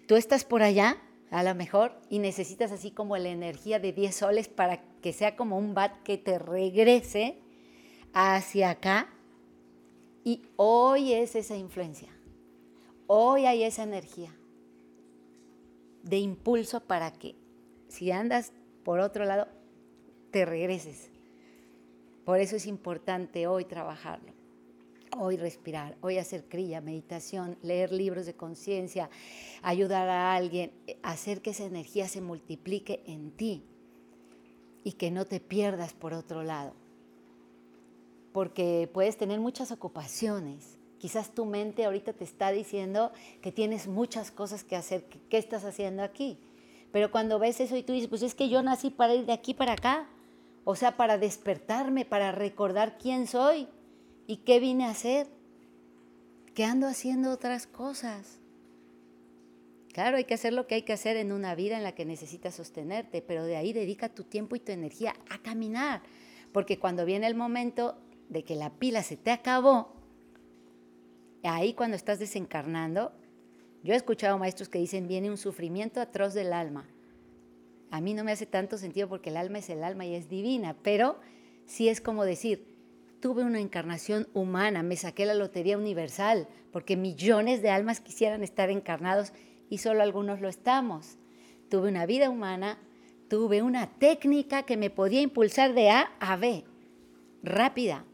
tú 0.09 0.15
estás 0.15 0.43
por 0.43 0.63
allá, 0.63 0.97
a 1.29 1.43
lo 1.43 1.53
mejor, 1.53 1.91
y 2.09 2.17
necesitas 2.17 2.71
así 2.71 2.89
como 2.89 3.15
la 3.17 3.29
energía 3.29 3.77
de 3.77 3.93
10 3.93 4.15
soles 4.15 4.47
para 4.47 4.81
que 5.01 5.13
sea 5.13 5.35
como 5.35 5.55
un 5.55 5.75
bat 5.75 6.01
que 6.01 6.17
te 6.17 6.39
regrese 6.39 7.37
hacia 8.11 8.71
acá 8.71 9.13
y 10.23 10.47
hoy 10.55 11.13
es 11.13 11.35
esa 11.35 11.57
influencia. 11.57 12.09
Hoy 13.05 13.45
hay 13.45 13.61
esa 13.61 13.83
energía 13.83 14.35
de 16.01 16.17
impulso 16.17 16.87
para 16.87 17.13
que 17.13 17.35
si 17.87 18.09
andas 18.09 18.51
por 18.83 19.01
otro 19.01 19.25
lado, 19.25 19.47
te 20.31 20.43
regreses. 20.43 21.11
Por 22.25 22.39
eso 22.39 22.55
es 22.55 22.65
importante 22.65 23.45
hoy 23.45 23.63
trabajarlo, 23.63 24.33
hoy 25.17 25.37
respirar, 25.37 25.97
hoy 26.01 26.17
hacer 26.17 26.45
crilla, 26.47 26.81
meditación, 26.81 27.57
leer 27.61 27.91
libros 27.91 28.25
de 28.25 28.35
conciencia, 28.35 29.09
ayudar 29.61 30.09
a 30.09 30.35
alguien, 30.35 30.71
hacer 31.03 31.41
que 31.41 31.51
esa 31.51 31.65
energía 31.65 32.07
se 32.07 32.21
multiplique 32.21 33.03
en 33.05 33.31
ti 33.31 33.63
y 34.83 34.93
que 34.93 35.11
no 35.11 35.25
te 35.25 35.39
pierdas 35.39 35.93
por 35.93 36.13
otro 36.13 36.43
lado 36.43 36.73
porque 38.31 38.89
puedes 38.93 39.17
tener 39.17 39.39
muchas 39.39 39.71
ocupaciones. 39.71 40.77
Quizás 40.97 41.33
tu 41.33 41.45
mente 41.45 41.85
ahorita 41.85 42.13
te 42.13 42.23
está 42.23 42.51
diciendo 42.51 43.11
que 43.41 43.51
tienes 43.51 43.87
muchas 43.87 44.31
cosas 44.31 44.63
que 44.63 44.75
hacer, 44.75 45.05
¿qué 45.29 45.37
estás 45.37 45.63
haciendo 45.63 46.03
aquí? 46.03 46.39
Pero 46.91 47.11
cuando 47.11 47.39
ves 47.39 47.59
eso 47.59 47.77
y 47.77 47.83
tú 47.83 47.93
dices, 47.93 48.09
pues 48.09 48.21
es 48.21 48.35
que 48.35 48.49
yo 48.49 48.61
nací 48.61 48.89
para 48.89 49.13
ir 49.13 49.25
de 49.25 49.33
aquí 49.33 49.53
para 49.53 49.73
acá, 49.73 50.09
o 50.65 50.75
sea, 50.75 50.97
para 50.97 51.17
despertarme, 51.17 52.05
para 52.05 52.31
recordar 52.31 52.97
quién 52.97 53.27
soy 53.27 53.67
y 54.29 54.37
qué 54.37 54.59
vine 54.59 54.85
a 54.85 54.91
hacer, 54.91 55.25
que 56.53 56.63
ando 56.63 56.85
haciendo 56.85 57.31
otras 57.31 57.65
cosas. 57.65 58.37
Claro, 59.91 60.17
hay 60.17 60.25
que 60.25 60.35
hacer 60.35 60.53
lo 60.53 60.67
que 60.67 60.75
hay 60.75 60.83
que 60.83 60.93
hacer 60.93 61.17
en 61.17 61.31
una 61.31 61.55
vida 61.55 61.77
en 61.77 61.83
la 61.83 61.95
que 61.95 62.05
necesitas 62.05 62.53
sostenerte, 62.53 63.23
pero 63.23 63.43
de 63.43 63.55
ahí 63.55 63.73
dedica 63.73 64.13
tu 64.13 64.23
tiempo 64.25 64.55
y 64.55 64.59
tu 64.59 64.71
energía 64.71 65.15
a 65.31 65.39
caminar, 65.39 66.03
porque 66.51 66.77
cuando 66.77 67.05
viene 67.05 67.25
el 67.25 67.33
momento 67.33 67.97
de 68.29 68.43
que 68.43 68.53
la 68.53 68.69
pila 68.69 69.01
se 69.01 69.17
te 69.17 69.31
acabó, 69.31 69.95
ahí 71.41 71.73
cuando 71.73 71.97
estás 71.97 72.19
desencarnando, 72.19 73.11
yo 73.81 73.93
he 73.93 73.97
escuchado 73.97 74.37
maestros 74.37 74.69
que 74.69 74.77
dicen 74.77 75.07
viene 75.07 75.31
un 75.31 75.37
sufrimiento 75.37 76.01
atroz 76.01 76.35
del 76.35 76.53
alma. 76.53 76.87
A 77.89 77.99
mí 77.99 78.13
no 78.13 78.23
me 78.23 78.31
hace 78.31 78.45
tanto 78.45 78.77
sentido 78.77 79.09
porque 79.09 79.31
el 79.31 79.37
alma 79.37 79.57
es 79.57 79.71
el 79.71 79.83
alma 79.83 80.05
y 80.05 80.13
es 80.13 80.29
divina, 80.29 80.77
pero 80.83 81.19
sí 81.65 81.89
es 81.89 81.99
como 81.99 82.25
decir, 82.25 82.78
tuve 83.19 83.43
una 83.43 83.59
encarnación 83.59 84.27
humana, 84.33 84.83
me 84.83 84.95
saqué 84.95 85.25
la 85.25 85.33
lotería 85.33 85.77
universal, 85.77 86.47
porque 86.71 86.95
millones 86.95 87.61
de 87.61 87.69
almas 87.69 87.99
quisieran 87.99 88.43
estar 88.43 88.69
encarnados 88.69 89.33
y 89.69 89.79
solo 89.79 90.01
algunos 90.01 90.41
lo 90.41 90.49
estamos. 90.49 91.17
Tuve 91.69 91.89
una 91.89 92.05
vida 92.05 92.29
humana, 92.29 92.79
tuve 93.27 93.61
una 93.61 93.87
técnica 93.99 94.63
que 94.63 94.77
me 94.77 94.89
podía 94.89 95.21
impulsar 95.21 95.73
de 95.73 95.89
A 95.89 96.11
a 96.19 96.35
B, 96.37 96.63
rápida, 97.43 98.05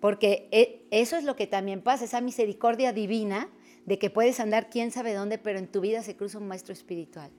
porque 0.00 0.48
e, 0.50 0.86
eso 0.90 1.16
es 1.16 1.24
lo 1.24 1.36
que 1.36 1.46
también 1.46 1.82
pasa, 1.82 2.04
esa 2.04 2.20
misericordia 2.20 2.92
divina 2.92 3.48
de 3.86 3.98
que 3.98 4.10
puedes 4.10 4.40
andar 4.40 4.70
quién 4.70 4.90
sabe 4.90 5.14
dónde, 5.14 5.38
pero 5.38 5.58
en 5.58 5.66
tu 5.66 5.80
vida 5.80 6.02
se 6.02 6.16
cruza 6.16 6.38
un 6.38 6.48
maestro 6.48 6.72
espiritual, 6.72 7.30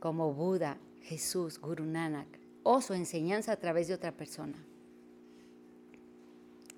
como 0.00 0.32
Buda, 0.32 0.78
Jesús, 1.02 1.60
Guru 1.60 1.84
Nanak, 1.84 2.28
o 2.70 2.82
su 2.82 2.92
enseñanza 2.92 3.52
a 3.52 3.56
través 3.56 3.88
de 3.88 3.94
otra 3.94 4.12
persona. 4.12 4.62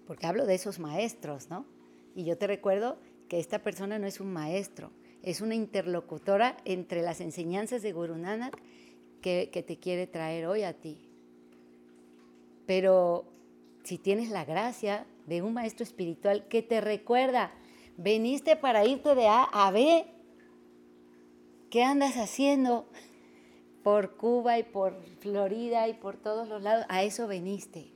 Porque 0.06 0.24
hablo 0.28 0.46
de 0.46 0.54
esos 0.54 0.78
maestros, 0.78 1.50
¿no? 1.50 1.66
Y 2.14 2.22
yo 2.24 2.38
te 2.38 2.46
recuerdo 2.46 3.00
que 3.28 3.40
esta 3.40 3.58
persona 3.58 3.98
no 3.98 4.06
es 4.06 4.20
un 4.20 4.32
maestro, 4.32 4.92
es 5.24 5.40
una 5.40 5.56
interlocutora 5.56 6.56
entre 6.64 7.02
las 7.02 7.20
enseñanzas 7.20 7.82
de 7.82 7.92
Guru 7.92 8.16
Nanak 8.16 8.56
que, 9.20 9.64
te 9.66 9.78
quiere 9.78 10.06
traer 10.06 10.46
hoy 10.46 10.62
a 10.62 10.74
ti. 10.74 11.10
Pero 12.66 13.24
si 13.82 13.98
tienes 13.98 14.30
la 14.30 14.44
gracia 14.44 15.08
de 15.26 15.42
un 15.42 15.54
maestro 15.54 15.82
espiritual 15.82 16.46
que 16.46 16.62
te 16.62 16.80
recuerda, 16.80 17.52
Veniste 18.02 18.56
para 18.56 18.86
irte 18.86 19.14
de 19.14 19.26
A 19.26 19.42
a 19.42 19.70
B. 19.72 20.06
¿Qué 21.68 21.82
andas 21.82 22.16
haciendo? 22.16 22.86
Por 23.82 24.16
Cuba 24.16 24.58
y 24.58 24.62
por 24.62 25.00
Florida 25.20 25.88
y 25.88 25.94
por 25.94 26.16
todos 26.16 26.48
los 26.48 26.62
lados. 26.62 26.84
A 26.88 27.02
eso 27.02 27.26
veniste. 27.26 27.92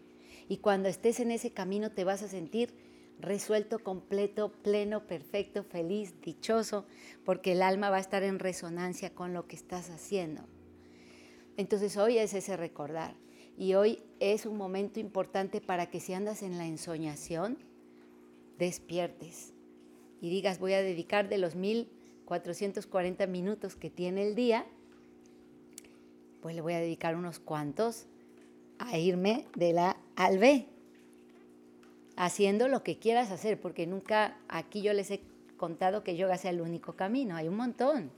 Y 0.49 0.59
cuando 0.59 0.89
estés 0.89 1.21
en 1.21 1.31
ese 1.31 1.53
camino 1.53 1.91
te 1.91 2.05
vas 2.05 2.23
a 2.23 2.29
sentir 2.29 2.75
resuelto, 3.19 3.79
completo, 3.79 4.53
pleno, 4.63 5.07
perfecto, 5.07 5.63
feliz, 5.63 6.21
dichoso, 6.21 6.87
porque 7.25 7.53
el 7.53 7.63
alma 7.63 7.91
va 7.91 7.97
a 7.97 8.01
estar 8.01 8.23
en 8.23 8.39
resonancia 8.39 9.15
con 9.15 9.33
lo 9.33 9.47
que 9.47 9.57
estás 9.57 9.91
haciendo. 9.91 10.43
Entonces 11.57 11.97
hoy 11.97 12.19
es 12.19 12.35
ese 12.35 12.57
recordar. 12.57 13.15
Y 13.57 13.75
hoy 13.75 14.03
es 14.19 14.47
un 14.47 14.57
momento 14.57 14.99
importante 14.99 15.61
para 15.61 15.89
que 15.89 16.01
si 16.01 16.13
andas 16.13 16.43
en 16.43 16.59
la 16.59 16.67
ensoñación, 16.67 17.59
despiertes 18.59 19.55
y 20.21 20.31
digas, 20.31 20.59
voy 20.59 20.73
a 20.73 20.83
dedicar 20.83 21.29
de 21.29 21.39
los 21.39 21.55
1440 21.55 23.27
minutos 23.27 23.77
que 23.77 23.91
tiene 23.91 24.27
el 24.27 24.35
día, 24.35 24.67
pues 26.45 26.55
le 26.55 26.61
voy 26.61 26.75
a 26.75 26.79
dedicar 26.79 27.17
unos 27.17 27.39
cuantos 27.39 28.05
a 28.79 28.99
irme 28.99 29.47
de 29.57 29.73
la 29.73 29.97
al 30.15 30.37
B, 30.37 30.67
haciendo 32.17 32.69
lo 32.69 32.83
que 32.83 32.99
quieras 32.99 33.31
hacer, 33.31 33.59
porque 33.59 33.87
nunca 33.87 34.37
aquí 34.49 34.83
yo 34.83 34.93
les 34.93 35.11
he 35.11 35.23
contado 35.57 36.05
que 36.05 36.19
yoga 36.19 36.37
sea 36.37 36.51
el 36.51 36.61
único 36.61 36.93
camino, 36.97 37.35
hay 37.35 37.49
un 37.49 37.57
montón 37.57 38.11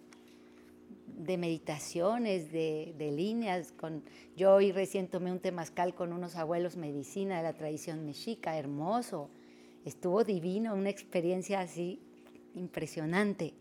de 1.06 1.38
meditaciones, 1.38 2.50
de, 2.50 3.12
líneas. 3.14 3.70
Con, 3.70 4.02
yo 4.36 4.56
hoy 4.56 4.72
recién 4.72 5.06
tomé 5.06 5.30
un 5.30 5.38
temazcal 5.38 5.94
con 5.94 6.12
unos 6.12 6.34
abuelos 6.34 6.76
medicina 6.76 7.36
de 7.36 7.44
la 7.44 7.52
tradición 7.52 8.04
mexica, 8.04 8.58
hermoso. 8.58 9.30
Estuvo 9.84 10.24
divino, 10.24 10.74
una 10.74 10.90
experiencia 10.90 11.60
así 11.60 12.00
impresionante. 12.56 13.54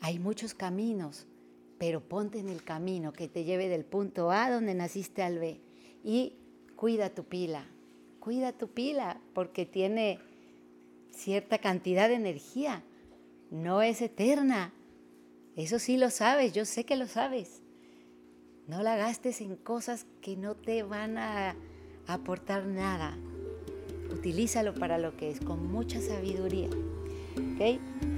Hay 0.00 0.20
muchos 0.20 0.54
caminos, 0.54 1.26
pero 1.78 2.00
ponte 2.00 2.38
en 2.38 2.48
el 2.48 2.64
camino 2.64 3.12
que 3.12 3.28
te 3.28 3.44
lleve 3.44 3.68
del 3.68 3.84
punto 3.84 4.30
A 4.30 4.50
donde 4.50 4.74
naciste 4.74 5.22
al 5.22 5.38
B. 5.38 5.60
Y 6.04 6.34
cuida 6.76 7.10
tu 7.10 7.24
pila, 7.24 7.66
cuida 8.20 8.52
tu 8.52 8.68
pila, 8.68 9.20
porque 9.34 9.66
tiene 9.66 10.18
cierta 11.10 11.58
cantidad 11.58 12.08
de 12.08 12.14
energía, 12.14 12.82
no 13.50 13.82
es 13.82 14.02
eterna 14.02 14.72
eso 15.58 15.80
sí 15.80 15.96
lo 15.96 16.10
sabes, 16.10 16.52
yo 16.52 16.64
sé 16.64 16.84
que 16.84 16.94
lo 16.94 17.08
sabes. 17.08 17.62
No 18.68 18.80
la 18.84 18.94
gastes 18.94 19.40
en 19.40 19.56
cosas 19.56 20.06
que 20.22 20.36
no 20.36 20.54
te 20.54 20.84
van 20.84 21.18
a 21.18 21.56
aportar 22.06 22.64
nada. 22.64 23.18
Utilízalo 24.12 24.72
para 24.72 24.98
lo 24.98 25.16
que 25.16 25.32
es, 25.32 25.40
con 25.40 25.66
mucha 25.66 26.00
sabiduría. 26.00 26.68
¿Ok? 26.68 28.17